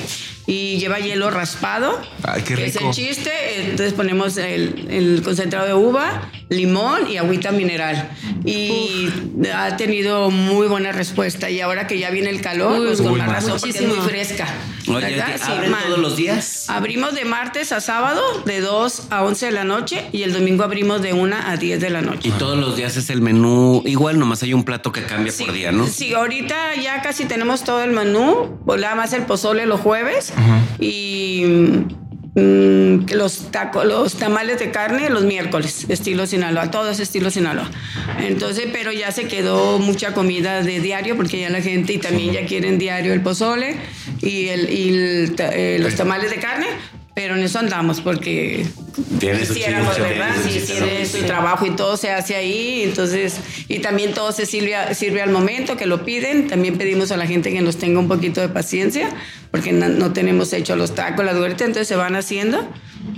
y 0.52 0.78
lleva 0.80 1.00
hielo 1.00 1.32
raspado. 1.32 1.98
Ay, 2.24 2.42
qué 2.42 2.58
rico. 2.58 2.68
Es 2.68 2.76
el 2.76 2.92
chiste. 2.92 3.32
Entonces 3.70 3.94
ponemos 3.94 4.36
el, 4.36 5.22
concentrado 5.24 5.66
de 5.66 5.74
uva, 5.74 6.30
limón 6.50 7.10
y 7.10 7.16
agüita 7.16 7.54
mineral. 7.54 8.12
Y 8.44 9.08
ha 9.54 9.78
tenido 9.78 10.30
muy 10.30 10.68
buena 10.68 10.92
respuesta. 10.92 11.50
Y 11.50 11.62
ahora 11.62 11.88
que 11.88 11.98
ya 12.00 12.10
viene 12.10 12.30
el 12.30 12.42
calor, 12.42 12.86
pues 12.86 13.02
con 13.02 13.18
más 13.18 13.30
razón, 13.30 13.60
porque 13.62 13.80
es 13.80 13.88
muy 13.88 14.00
fresca. 14.00 14.46
Oye, 14.90 15.22
¿abren 15.22 15.74
todos 15.86 16.00
los 16.00 16.18
días? 16.18 16.66
Abrimos 16.70 17.14
de 17.14 17.24
martes 17.24 17.72
a 17.72 17.80
sábado, 17.80 18.22
de 18.46 18.60
2 18.60 19.04
a 19.10 19.24
11 19.24 19.46
de 19.46 19.52
la 19.54 19.64
noche, 19.64 20.08
y 20.12 20.24
el 20.24 20.34
domingo 20.34 20.64
abrimos 20.64 21.02
de 21.02 21.14
1 21.14 21.36
a 21.46 21.56
10 21.56 21.80
de 21.80 21.90
la 21.90 22.02
noche. 22.02 22.28
Y 22.28 22.32
todos 22.32 22.58
los 22.58 22.76
días 22.76 22.98
es 22.98 23.10
el 23.10 23.22
menú 23.22 23.84
igual, 23.86 24.20
nomás 24.20 24.44
hay 24.44 24.54
un 24.54 24.64
plato 24.64 24.92
que 24.92 25.04
cambia 25.04 25.32
por 25.38 25.54
día, 25.54 25.72
¿no? 25.72 25.88
Sí, 25.88 26.14
ahorita 26.14 26.76
ya 26.76 27.02
casi 27.02 27.26
tenemos 27.26 27.64
todo 27.64 27.84
el 27.84 27.92
menú, 27.92 28.60
pues 28.66 28.82
nada 28.82 28.96
más 28.96 29.14
el 29.14 29.24
pozole 29.24 29.66
los 29.66 29.80
jueves 29.80 30.34
y 30.80 31.44
mm, 32.36 33.12
los 33.14 33.52
tacos, 33.52 33.86
los 33.86 34.16
tamales 34.16 34.60
de 34.60 34.72
carne 34.72 35.10
los 35.10 35.24
miércoles, 35.24 35.86
estilo 35.90 36.26
Sinaloa, 36.26 36.72
todo 36.72 36.90
es 36.90 37.00
estilo 37.00 37.30
Sinaloa. 37.30 37.70
Entonces, 38.20 38.68
pero 38.72 38.92
ya 38.92 39.12
se 39.12 39.26
quedó 39.26 39.80
mucha 39.80 40.14
comida 40.14 40.64
de 40.64 40.80
diario 40.80 41.16
porque 41.16 41.40
ya 41.40 41.50
la 41.50 41.62
gente 41.62 41.94
y 41.94 41.98
también 41.98 42.34
ya 42.34 42.46
quieren 42.46 42.78
diario 42.78 43.14
el 43.14 43.22
pozole 43.22 43.76
y, 44.22 44.48
el, 44.48 44.70
y 44.70 45.34
eh, 45.38 45.78
los 45.80 45.96
tamales 45.96 46.30
de 46.30 46.38
carne, 46.38 46.68
pero 47.14 47.36
en 47.36 47.44
eso 47.44 47.60
andamos 47.60 48.02
porque 48.02 48.66
tiene 49.20 49.46
su 49.46 49.54
¿verdad? 49.54 50.36
Sí, 50.44 50.62
tiene 50.66 51.06
su 51.06 51.24
trabajo 51.24 51.66
y 51.66 51.72
todo 51.72 51.98
se 51.98 52.12
hace 52.12 52.36
ahí, 52.36 52.84
entonces, 52.84 53.38
y 53.68 53.80
también 53.80 54.14
todo 54.14 54.32
se 54.32 54.46
sirve, 54.46 54.76
sirve 54.96 55.22
al 55.22 55.32
momento 55.32 55.78
que 55.78 55.86
lo 55.86 56.04
piden, 56.04 56.48
también 56.48 56.78
pedimos 56.78 57.12
a 57.12 57.18
la 57.18 57.28
gente 57.28 57.52
que 57.52 57.62
nos 57.62 57.78
tenga 57.78 58.00
un 58.00 58.08
poquito 58.08 58.42
de 58.42 58.50
paciencia, 58.50 59.10
porque 59.52 59.72
no, 59.72 60.14
tenemos 60.14 60.54
hecho 60.54 60.76
los 60.76 60.96
tacos, 60.96 61.26
la 61.26 61.34
duerte, 61.34 61.64
entonces 61.64 61.88
se 61.88 61.96
van 61.96 62.16
haciendo 62.16 62.68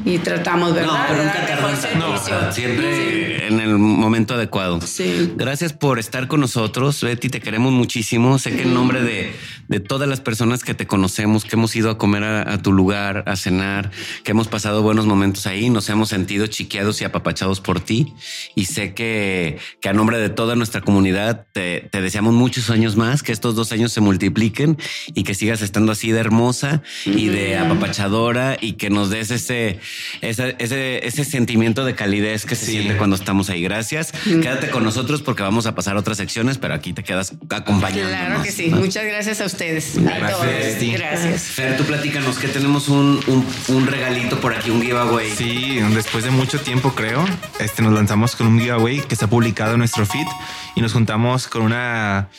y 0.06 0.18
tratamos, 0.20 0.74
¿verdad? 0.74 0.92
No, 0.92 1.06
pero 1.08 1.24
nunca 1.24 2.52
siempre 2.52 3.48
en 3.48 3.60
el 3.60 3.78
momento 3.78 4.34
adecuado. 4.34 4.82
Sí. 4.82 5.34
Gracias 5.36 5.74
por 5.74 6.00
estar 6.00 6.28
con 6.28 6.40
nosotros, 6.40 7.02
Betty, 7.02 7.30
te 7.30 7.40
queremos 7.40 7.72
muchísimo, 7.72 8.40
sé 8.40 8.56
que 8.56 8.64
en 8.64 8.74
nombre 8.74 9.02
de, 9.02 9.34
de 9.68 9.80
todas 9.80 10.08
las 10.08 10.22
personas 10.22 10.64
que 10.64 10.74
te 10.74 10.88
conocemos, 10.88 11.46
que 11.46 11.56
hemos 11.56 11.76
ido 11.76 11.90
a 11.90 11.98
comer 11.98 12.24
a 12.24 12.58
tu 12.62 12.72
lugar, 12.72 13.24
a 13.28 13.36
cenar, 13.36 13.92
que 14.24 14.32
hemos 14.32 14.48
pasado 14.48 14.82
buenos 14.82 15.06
momentos 15.06 15.48
ahí, 15.48 15.70
nos 15.70 15.90
hemos 15.90 16.10
sentido 16.10 16.48
chiqueados 16.48 17.02
y 17.02 17.06
apapachados 17.06 17.60
por 17.60 17.80
ti. 17.80 18.14
Y 18.56 18.66
sé 18.66 18.94
que, 18.94 19.58
que 19.82 19.90
a 19.90 19.94
nombre 19.94 20.18
de 20.18 20.30
toda 20.30 20.56
nuestra 20.56 20.82
comunidad 20.82 21.46
te, 21.52 21.90
deseamos 21.92 22.34
muchos 22.34 22.70
años 22.70 22.96
más, 22.96 23.24
que 23.24 23.32
estos 23.32 23.56
dos 23.56 23.72
años 23.72 23.92
se 23.92 24.02
multipliquen 24.02 24.78
y 25.14 25.24
que 25.24 25.34
sigas 25.34 25.62
estando 25.62 25.92
así 25.92 26.12
de 26.12 26.20
hermosa 26.20 26.82
y 27.06 27.28
de 27.28 27.58
apapachadora 27.58 28.58
y 28.60 28.74
que 28.74 28.90
nos 28.90 29.10
des 29.10 29.32
ese, 29.32 29.73
ese, 30.22 30.56
ese, 30.60 31.26
sentimiento 31.26 31.86
de 31.86 31.96
calidez 31.96 32.46
que 32.46 32.56
se 32.56 32.66
siente 32.66 32.98
cuando 32.98 33.16
estamos 33.16 33.50
ahí. 33.50 33.64
Gracias. 33.64 34.12
Quédate 34.24 34.70
con 34.70 34.84
nosotros 34.84 35.22
porque 35.22 35.44
vamos 35.44 35.66
a 35.66 35.76
pasar 35.76 35.98
otras 35.98 36.18
secciones, 36.18 36.58
pero 36.58 36.74
aquí 36.74 36.94
te 36.94 37.04
quedas 37.04 37.34
acompañando. 37.50 38.10
Claro 38.10 38.44
que 38.44 38.52
sí. 38.52 38.70
Muchas 38.70 39.06
gracias 39.06 39.42
a 39.42 39.46
ustedes. 39.46 39.94
Gracias. 39.96 40.94
Gracias. 40.94 41.42
Fer, 41.44 41.78
tú 41.78 41.84
platícanos 41.84 42.38
que 42.38 42.48
tenemos 42.48 42.90
un, 42.90 43.20
un 43.68 43.88
regalito 43.88 44.40
por 44.40 44.54
aquí, 44.54 44.70
un 44.70 44.82
giveaway. 44.82 45.30
Sí, 45.32 45.80
después 45.94 46.24
de 46.24 46.32
mucho 46.32 46.60
tiempo, 46.60 46.94
creo, 46.94 47.26
este, 47.60 47.82
nos 47.82 47.94
lanzamos 47.94 48.36
con 48.36 48.48
un 48.48 48.60
giveaway 48.60 49.02
que 49.02 49.14
está 49.14 49.28
publicado 49.28 49.74
en 49.74 49.80
nuestro 49.80 50.06
feed 50.06 50.28
y 50.76 50.82
nos 50.82 50.94
juntamos 50.94 51.48
con 51.48 51.62
una 51.62 52.30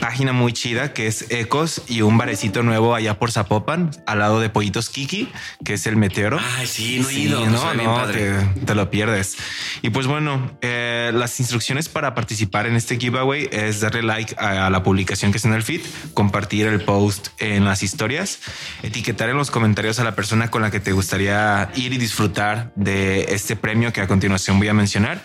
página 0.00 0.32
muy 0.32 0.52
chida 0.52 0.92
que 0.92 1.06
es 1.06 1.26
Ecos 1.30 1.82
y 1.88 2.02
un 2.02 2.18
barecito 2.18 2.62
nuevo 2.62 2.94
allá 2.94 3.18
por 3.18 3.30
Zapopan, 3.30 3.90
al 4.06 4.18
lado 4.18 4.40
de 4.40 4.48
Pollitos 4.48 4.88
Kiki, 4.90 5.28
que 5.64 5.74
es 5.74 5.86
el 5.86 5.96
Meteoro. 5.96 6.38
Ay, 6.56 6.66
sí, 6.66 7.00
no 7.00 7.08
he 7.08 7.14
ido. 7.14 7.46
No, 7.46 7.74
no, 7.74 8.06
te, 8.06 8.74
lo 8.74 8.90
pierdes. 8.90 9.36
Y 9.82 9.90
pues 9.90 10.06
bueno, 10.06 10.56
eh, 10.60 11.10
las 11.14 11.38
instrucciones 11.40 11.88
para 11.88 12.14
participar 12.14 12.66
en 12.66 12.76
este 12.76 12.98
giveaway 12.98 13.48
es 13.52 13.80
darle 13.80 14.02
like 14.02 14.34
a, 14.38 14.70
la 14.70 14.82
publicación 14.82 15.32
que 15.32 15.36
está 15.36 15.48
en 15.48 15.54
el 15.54 15.62
feed, 15.62 15.82
compartir 16.14 16.66
el 16.66 16.80
post 16.80 17.28
en 17.38 17.64
las 17.64 17.82
historias, 17.82 18.40
etiquetar 18.82 19.28
en 19.28 19.36
los 19.36 19.50
comentarios 19.50 19.98
a 19.98 20.04
la 20.04 20.14
persona 20.14 20.50
con 20.50 20.62
la 20.62 20.70
que 20.70 20.80
te 20.80 20.92
gustaría 20.92 21.70
ir 21.74 21.92
y 21.92 21.98
disfrutar 21.98 22.72
de 22.76 23.34
este 23.34 23.56
premio 23.56 23.92
que 23.92 24.00
a 24.00 24.06
continuación 24.06 24.58
voy 24.58 24.68
a 24.68 24.74
mencionar. 24.74 25.22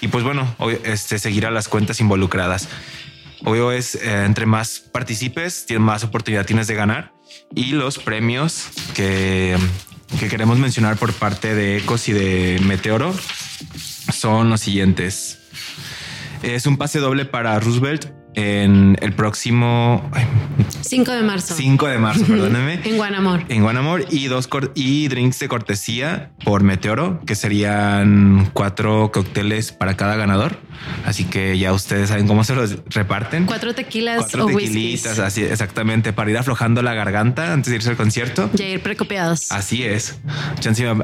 Y 0.00 0.08
pues 0.08 0.24
bueno, 0.24 0.54
este, 0.84 1.18
seguir 1.18 1.46
a 1.46 1.50
las 1.50 1.68
cuentas 1.68 2.00
involucradas. 2.00 2.68
Obvio 3.44 3.72
es 3.72 3.94
eh, 3.94 4.24
entre 4.24 4.46
más 4.46 4.80
participes, 4.80 5.66
tienes 5.66 5.84
más 5.84 6.04
oportunidad 6.04 6.46
tienes 6.46 6.66
de 6.66 6.74
ganar. 6.74 7.12
Y 7.54 7.72
los 7.72 7.98
premios 7.98 8.68
que, 8.94 9.56
que 10.18 10.28
queremos 10.28 10.58
mencionar 10.58 10.96
por 10.96 11.12
parte 11.12 11.54
de 11.54 11.78
Ecos 11.78 12.08
y 12.08 12.12
de 12.12 12.60
Meteoro 12.64 13.14
son 14.12 14.50
los 14.50 14.60
siguientes. 14.60 15.38
Es 16.42 16.66
un 16.66 16.76
pase 16.76 16.98
doble 16.98 17.24
para 17.24 17.58
Roosevelt 17.60 18.19
en 18.34 18.96
el 19.00 19.12
próximo 19.12 20.08
5 20.82 21.12
de 21.12 21.22
marzo. 21.22 21.54
5 21.54 21.86
de 21.88 21.98
marzo, 21.98 22.24
perdóneme. 22.24 22.80
en 22.84 22.96
Guanamor. 22.96 23.42
En 23.48 23.62
Guanamor 23.62 24.04
y 24.10 24.26
dos 24.26 24.48
y 24.74 25.08
drinks 25.08 25.38
de 25.40 25.48
cortesía 25.48 26.30
por 26.44 26.62
Meteoro, 26.62 27.20
que 27.26 27.34
serían 27.34 28.50
cuatro 28.52 29.10
cócteles 29.12 29.72
para 29.72 29.96
cada 29.96 30.16
ganador. 30.16 30.58
Así 31.04 31.24
que 31.24 31.58
ya 31.58 31.72
ustedes 31.72 32.08
saben 32.08 32.26
cómo 32.26 32.44
se 32.44 32.54
los 32.54 32.78
reparten. 32.86 33.46
Cuatro 33.46 33.74
tequilas 33.74 34.18
cuatro 34.18 34.46
tequilitas, 34.46 35.18
así 35.18 35.42
exactamente, 35.42 36.12
para 36.12 36.30
ir 36.30 36.38
aflojando 36.38 36.82
la 36.82 36.94
garganta 36.94 37.52
antes 37.52 37.70
de 37.70 37.76
irse 37.76 37.90
al 37.90 37.96
concierto. 37.96 38.50
Y 38.58 38.62
ir 38.62 38.82
precopiados. 38.82 39.52
Así 39.52 39.84
es. 39.84 40.20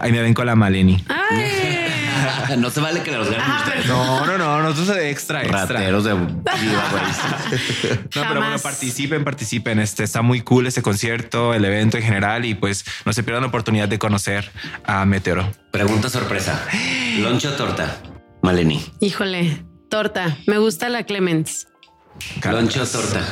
ahí 0.00 0.12
me 0.12 0.22
ven 0.22 0.34
con 0.34 0.46
la 0.46 0.54
Maleni. 0.56 1.04
Ay. 1.08 1.86
no 2.58 2.70
se 2.70 2.80
vale 2.80 3.02
que 3.02 3.12
los 3.12 3.26
ganen 3.30 3.42
Ah, 3.46 3.62
ustedes. 3.64 3.86
No, 3.86 4.26
no, 4.26 4.38
no, 4.38 4.62
nosotros 4.62 4.96
de 4.96 5.10
extra, 5.10 5.42
extra. 5.42 5.66
Rateros 5.66 6.04
de 6.04 6.12
giveaways. 6.56 7.15
No, 8.14 8.22
pero 8.22 8.40
bueno, 8.40 8.58
participen, 8.58 9.24
participen. 9.24 9.78
Este 9.78 10.04
está 10.04 10.22
muy 10.22 10.40
cool 10.40 10.66
este 10.66 10.82
concierto, 10.82 11.54
el 11.54 11.64
evento 11.64 11.96
en 11.96 12.02
general 12.02 12.44
y 12.44 12.54
pues 12.54 12.84
no 13.04 13.12
se 13.12 13.22
pierdan 13.22 13.42
la 13.42 13.48
oportunidad 13.48 13.88
de 13.88 13.98
conocer 13.98 14.50
a 14.84 15.04
Meteoro. 15.04 15.50
Pregunta 15.70 16.08
sorpresa. 16.08 16.66
¿Lonche 17.18 17.48
o 17.48 17.52
torta? 17.52 18.00
Maleni. 18.42 18.84
Híjole, 19.00 19.64
torta. 19.90 20.36
Me 20.46 20.58
gusta 20.58 20.88
la 20.88 21.04
Clemens. 21.04 21.68
¿Lonche 22.44 22.80
o 22.80 22.86
torta? 22.86 23.22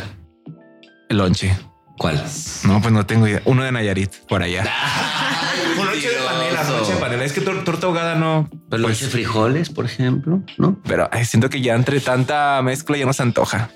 El 1.09 1.19
lonche. 1.19 1.57
¿Cuál? 1.99 2.23
No, 2.65 2.81
pues 2.81 2.93
no 2.93 3.07
tengo 3.07 3.29
idea. 3.29 3.41
Uno 3.45 3.63
de 3.65 3.71
Nayarit 3.73 4.13
por 4.29 4.43
allá. 4.43 4.65
Un 5.79 5.87
lonche 5.87 6.09
de 6.09 6.17
panela, 6.17 6.65
lonche 6.71 6.93
de 6.95 6.99
panela. 7.01 7.25
Es 7.25 7.33
que 7.33 7.41
tor- 7.41 7.65
torta 7.65 7.87
ahogada 7.87 8.15
no. 8.17 8.49
¿Pero 8.71 8.83
pues, 8.85 9.01
de 9.01 9.07
frijoles, 9.09 9.71
por 9.71 9.85
ejemplo? 9.87 10.43
¿No? 10.59 10.79
pero 10.87 11.09
ay, 11.13 11.25
siento 11.25 11.49
que 11.51 11.61
ya 11.61 11.75
entre 11.75 12.01
tanta 12.01 12.61
mezcla 12.63 12.97
ya 12.97 13.07
no 13.07 13.13
se 13.13 13.23
antoja. 13.23 13.71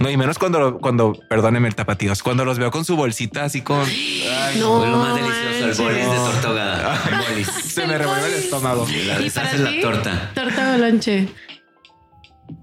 No, 0.00 0.10
y 0.10 0.16
menos 0.16 0.38
cuando, 0.38 0.78
cuando, 0.78 1.12
perdónenme 1.28 1.68
el 1.68 1.74
tapatíos, 1.76 2.22
cuando 2.24 2.44
los 2.44 2.58
veo 2.58 2.70
con 2.72 2.84
su 2.84 2.96
bolsita 2.96 3.44
así 3.44 3.60
con. 3.62 3.80
ay, 3.86 4.56
No. 4.58 4.78
Fue 4.78 4.88
lo 4.88 4.96
más 4.96 5.14
delicioso, 5.14 5.88
el 5.88 5.94
bolis 5.94 6.10
de 6.10 6.16
torta 6.16 6.48
ahogada. 6.48 7.02
El. 7.36 7.44
Se 7.70 7.86
me 7.86 7.96
revuelve 7.98 8.26
el 8.26 8.34
estómago. 8.34 8.86
La 9.06 9.20
¿Y 9.20 9.30
para 9.30 9.52
la 9.56 9.70
ti? 9.70 9.80
torta. 9.80 10.30
Torta 10.34 10.74
o 10.74 10.78
lonche. 10.78 11.28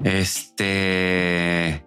Este. 0.04 1.86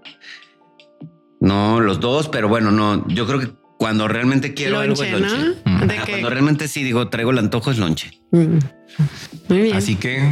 No, 1.41 1.81
los 1.81 2.01
dos, 2.01 2.29
pero 2.29 2.49
bueno, 2.49 2.71
no. 2.71 3.07
Yo 3.09 3.27
creo 3.27 3.41
que 3.41 3.51
cuando 3.79 4.09
realmente 4.09 4.53
quiero 4.55 4.79
algo 4.79 5.03
es 5.03 5.11
Lonche, 5.13 5.37
lonche. 5.37 5.61
¿no? 5.65 5.87
De 5.87 5.99
Ah, 5.99 6.03
que- 6.05 6.13
Cuando 6.13 6.31
realmente 6.31 6.69
sí 6.69 6.83
digo, 6.85 7.09
traigo 7.09 7.31
el 7.31 7.39
antojo 7.39 7.71
es 7.71 7.79
lonche. 7.79 8.11
Mm. 8.31 8.59
Muy 9.49 9.59
bien. 9.63 9.77
Así 9.77 9.97
que 9.97 10.23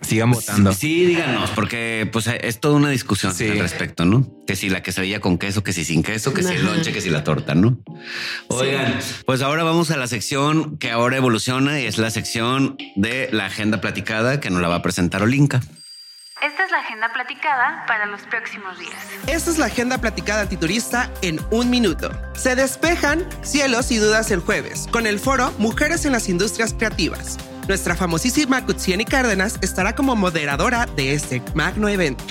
sigan 0.00 0.32
votando. 0.32 0.72
Sí, 0.72 1.04
díganos, 1.06 1.50
porque 1.50 2.08
pues 2.12 2.26
es 2.26 2.58
toda 2.58 2.74
una 2.74 2.88
discusión 2.90 3.32
Sí. 3.34 3.48
al 3.48 3.60
respecto, 3.60 4.04
¿no? 4.04 4.28
Que 4.48 4.56
si 4.56 4.68
la 4.68 4.82
quesadilla 4.82 5.20
con 5.20 5.38
queso, 5.38 5.62
que 5.62 5.72
si 5.72 5.84
sin 5.84 6.02
queso, 6.02 6.34
que 6.34 6.42
si 6.42 6.54
el 6.54 6.64
lonche, 6.64 6.92
que 6.92 7.00
si 7.00 7.08
la 7.10 7.22
torta, 7.22 7.54
¿no? 7.54 7.78
Oigan, 8.48 8.98
pues 9.26 9.42
ahora 9.42 9.62
vamos 9.62 9.90
a 9.92 9.96
la 9.96 10.08
sección 10.08 10.76
que 10.78 10.90
ahora 10.90 11.16
evoluciona 11.18 11.80
y 11.80 11.86
es 11.86 11.98
la 11.98 12.10
sección 12.10 12.76
de 12.96 13.28
la 13.30 13.46
agenda 13.46 13.80
platicada 13.80 14.40
que 14.40 14.50
nos 14.50 14.60
la 14.60 14.66
va 14.68 14.76
a 14.76 14.82
presentar 14.82 15.22
Olinka. 15.22 15.60
Esta 16.40 16.64
es 16.64 16.70
la 16.70 16.78
agenda 16.78 17.12
platicada 17.12 17.84
para 17.88 18.06
los 18.06 18.22
próximos 18.22 18.78
días. 18.78 18.94
Esta 19.26 19.50
es 19.50 19.58
la 19.58 19.66
agenda 19.66 19.98
platicada 19.98 20.42
antiturista 20.42 21.10
en 21.20 21.40
un 21.50 21.68
minuto. 21.68 22.12
Se 22.36 22.54
despejan 22.54 23.26
cielos 23.42 23.90
y 23.90 23.96
dudas 23.96 24.30
el 24.30 24.38
jueves 24.38 24.86
con 24.92 25.08
el 25.08 25.18
foro 25.18 25.52
Mujeres 25.58 26.04
en 26.04 26.12
las 26.12 26.28
Industrias 26.28 26.74
Creativas. 26.74 27.38
Nuestra 27.66 27.96
famosísima 27.96 28.64
Kutsieni 28.64 29.04
Cárdenas 29.04 29.58
estará 29.62 29.96
como 29.96 30.14
moderadora 30.14 30.86
de 30.86 31.12
este 31.12 31.42
magno 31.54 31.88
evento. 31.88 32.22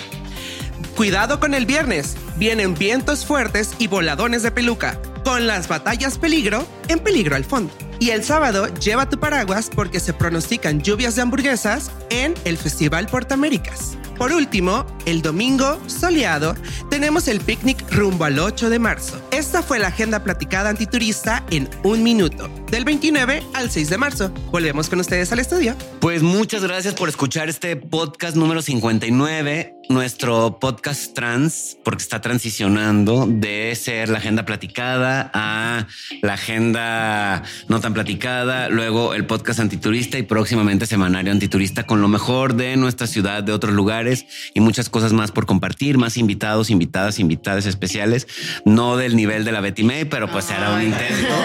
Cuidado 0.95 1.41
con 1.41 1.53
el 1.53 1.65
viernes, 1.65 2.15
vienen 2.37 2.75
vientos 2.75 3.25
fuertes 3.25 3.75
y 3.77 3.87
voladones 3.87 4.41
de 4.41 4.51
peluca, 4.51 4.97
con 5.25 5.47
las 5.47 5.67
batallas 5.67 6.17
peligro 6.17 6.65
en 6.87 6.99
peligro 6.99 7.35
al 7.35 7.43
fondo. 7.43 7.73
Y 7.99 8.11
el 8.11 8.23
sábado 8.23 8.67
lleva 8.75 9.09
tu 9.09 9.19
paraguas 9.19 9.69
porque 9.73 9.99
se 9.99 10.13
pronostican 10.13 10.81
lluvias 10.81 11.15
de 11.15 11.23
hamburguesas 11.23 11.91
en 12.09 12.35
el 12.45 12.57
Festival 12.57 13.07
Portaméricas. 13.07 13.97
Por 14.17 14.31
último, 14.31 14.83
el 15.05 15.21
domingo 15.21 15.79
soleado 15.85 16.55
tenemos 16.89 17.27
el 17.27 17.39
picnic 17.39 17.77
rumbo 17.91 18.25
al 18.25 18.39
8 18.39 18.71
de 18.71 18.79
marzo. 18.79 19.21
Esta 19.31 19.61
fue 19.61 19.77
la 19.77 19.87
agenda 19.87 20.23
platicada 20.23 20.69
antiturista 20.69 21.43
en 21.51 21.69
un 21.83 22.01
minuto, 22.01 22.49
del 22.71 22.83
29 22.83 23.43
al 23.53 23.69
6 23.69 23.89
de 23.91 23.97
marzo. 23.99 24.31
Volvemos 24.51 24.89
con 24.89 24.99
ustedes 24.99 25.31
al 25.31 25.39
estudio. 25.39 25.75
Pues 26.01 26.23
muchas 26.23 26.63
gracias 26.63 26.95
por 26.95 27.09
escuchar 27.09 27.47
este 27.47 27.75
podcast 27.75 28.35
número 28.35 28.63
59, 28.63 29.75
nuestro 29.89 30.57
podcast 30.59 31.13
trans, 31.13 31.77
porque 31.83 32.01
está 32.01 32.19
transicionando 32.19 33.27
de 33.27 33.75
ser 33.75 34.09
la 34.09 34.17
agenda 34.17 34.45
platicada 34.45 35.29
a 35.33 35.85
la 36.23 36.33
agenda 36.33 37.43
no 37.67 37.79
tan 37.81 37.93
platicada, 37.93 38.69
luego 38.69 39.13
el 39.13 39.27
podcast 39.27 39.59
antiturista 39.59 40.17
y 40.17 40.23
próximamente 40.23 40.87
semanario 40.87 41.31
antiturista 41.31 41.85
con 41.85 42.01
lo 42.01 42.07
mejor 42.07 42.55
de 42.55 42.77
nuestra 42.77 43.05
ciudad, 43.05 43.43
de 43.43 43.53
otros 43.53 43.73
lugares 43.73 44.06
y 44.53 44.59
muchas 44.59 44.89
cosas 44.89 45.13
más 45.13 45.31
por 45.31 45.45
compartir, 45.45 45.97
más 45.97 46.17
invitados, 46.17 46.69
invitadas, 46.69 47.19
invitadas 47.19 47.65
especiales, 47.65 48.27
no 48.65 48.97
del 48.97 49.15
nivel 49.15 49.45
de 49.45 49.51
la 49.51 49.61
Betty 49.61 49.83
May, 49.83 50.05
pero 50.05 50.29
pues 50.31 50.45
se 50.45 50.53
hará 50.53 50.71
un 50.71 50.83
intento. 50.83 51.35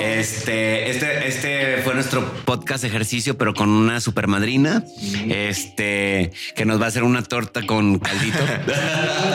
Este, 0.00 0.90
este, 0.90 1.28
este 1.28 1.82
fue 1.82 1.94
nuestro 1.94 2.24
podcast 2.44 2.84
ejercicio, 2.84 3.38
pero 3.38 3.54
con 3.54 3.68
una 3.68 4.00
super 4.00 4.26
madrina, 4.26 4.84
este, 5.28 6.32
que 6.54 6.64
nos 6.64 6.80
va 6.80 6.86
a 6.86 6.88
hacer 6.88 7.02
una 7.02 7.22
torta 7.22 7.64
con 7.66 7.98
caldito. 7.98 8.38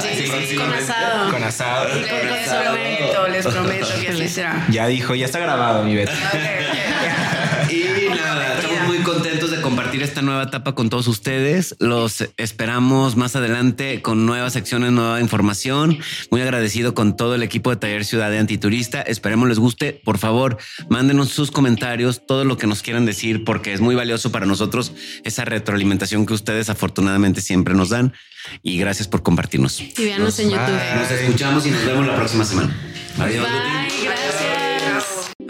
Sí, 0.01 0.55
con 0.55 0.73
asado. 0.73 1.31
Con 1.31 1.43
asado. 1.43 1.87
Les 1.95 2.07
prometo, 2.49 3.27
les 3.27 3.45
prometo 3.45 3.87
que 4.01 4.07
así 4.09 4.27
será. 4.27 4.65
Ya 4.69 4.87
dijo, 4.87 5.15
ya 5.15 5.25
está 5.25 5.39
grabado, 5.39 5.83
mi 5.83 5.95
Betty. 5.95 6.11
Y 7.69 8.09
nada, 8.09 8.55
estamos 8.55 8.87
muy 8.87 8.97
contentos 8.99 9.51
de 9.51 9.61
compartir 9.91 10.09
esta 10.09 10.21
nueva 10.21 10.43
etapa 10.43 10.73
con 10.73 10.89
todos 10.89 11.07
ustedes. 11.09 11.75
Los 11.79 12.23
esperamos 12.37 13.17
más 13.17 13.35
adelante 13.35 14.01
con 14.01 14.25
nuevas 14.25 14.53
secciones, 14.53 14.93
nueva 14.93 15.19
información. 15.19 15.99
Muy 16.29 16.41
agradecido 16.41 16.93
con 16.93 17.17
todo 17.17 17.35
el 17.35 17.43
equipo 17.43 17.71
de 17.71 17.75
Taller 17.75 18.05
Ciudad 18.05 18.31
de 18.31 18.37
Antiturista. 18.39 19.01
Esperemos 19.01 19.49
les 19.49 19.59
guste. 19.59 19.91
Por 19.91 20.17
favor, 20.17 20.57
mándenos 20.87 21.29
sus 21.29 21.51
comentarios, 21.51 22.25
todo 22.25 22.45
lo 22.45 22.57
que 22.57 22.67
nos 22.67 22.81
quieran 22.81 23.05
decir, 23.05 23.43
porque 23.43 23.73
es 23.73 23.81
muy 23.81 23.93
valioso 23.95 24.31
para 24.31 24.45
nosotros 24.45 24.93
esa 25.25 25.43
retroalimentación 25.43 26.25
que 26.25 26.35
ustedes 26.35 26.69
afortunadamente 26.69 27.41
siempre 27.41 27.73
nos 27.73 27.89
dan. 27.89 28.13
Y 28.63 28.77
gracias 28.77 29.09
por 29.09 29.23
compartirnos. 29.23 29.81
Y 29.81 29.93
véanos 29.97 30.39
en 30.39 30.51
YouTube. 30.51 30.95
Nos 30.95 31.11
escuchamos 31.11 31.65
y 31.65 31.71
nos 31.71 31.85
vemos 31.85 32.07
la 32.07 32.15
próxima 32.15 32.45
semana. 32.45 32.73
Adiós. 33.19 33.45
Bye. 33.45 33.80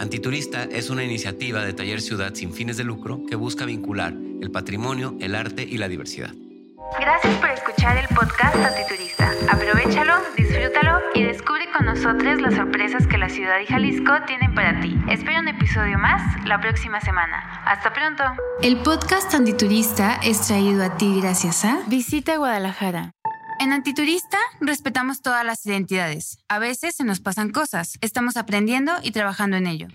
Antiturista 0.02 0.64
es 0.64 0.90
una 0.90 1.04
iniciativa 1.04 1.64
de 1.64 1.74
Taller 1.74 2.02
Ciudad 2.02 2.34
sin 2.34 2.52
fines 2.52 2.76
de 2.76 2.84
lucro 2.84 3.22
que 3.30 3.36
busca 3.36 3.66
vincular 3.66 4.14
el 4.42 4.50
patrimonio, 4.50 5.16
el 5.20 5.36
arte 5.36 5.62
y 5.62 5.78
la 5.78 5.88
diversidad. 5.88 6.32
Gracias 7.00 7.36
por 7.36 7.52
escuchar 7.52 7.98
el 7.98 8.08
podcast 8.08 8.56
Antiturista. 8.56 9.32
Aprovechalo, 9.48 10.16
disfrútalo 10.36 11.02
y 11.14 11.22
descubre 11.22 11.68
con 11.78 11.86
nosotros 11.86 12.42
las 12.42 12.56
sorpresas 12.56 13.06
que 13.06 13.20
la 13.20 13.30
ciudad 13.30 13.60
y 13.60 13.68
Jalisco 13.68 14.12
tienen 14.26 14.56
para 14.56 14.82
ti. 14.82 14.98
Espera 15.08 15.40
un 15.40 15.50
episodio 15.50 16.00
más 16.00 16.48
la 16.48 16.60
próxima 16.60 17.00
semana. 17.00 17.62
Hasta 17.68 17.94
pronto. 17.94 18.24
El 18.64 18.78
podcast 18.78 19.32
antiturista 19.36 20.20
es 20.24 20.48
traído 20.48 20.84
a 20.84 20.98
ti 20.98 21.22
gracias 21.22 21.64
a... 21.64 21.80
Visita 21.86 22.38
Guadalajara. 22.38 23.12
En 23.62 23.74
Antiturista 23.74 24.40
respetamos 24.60 25.22
todas 25.22 25.46
las 25.46 25.64
identidades. 25.68 26.40
A 26.50 26.58
veces 26.58 26.96
se 26.96 27.04
nos 27.04 27.20
pasan 27.20 27.52
cosas. 27.52 28.00
Estamos 28.02 28.36
aprendiendo 28.36 28.92
y 29.04 29.12
trabajando 29.12 29.56
en 29.56 29.68
ello. 29.68 29.88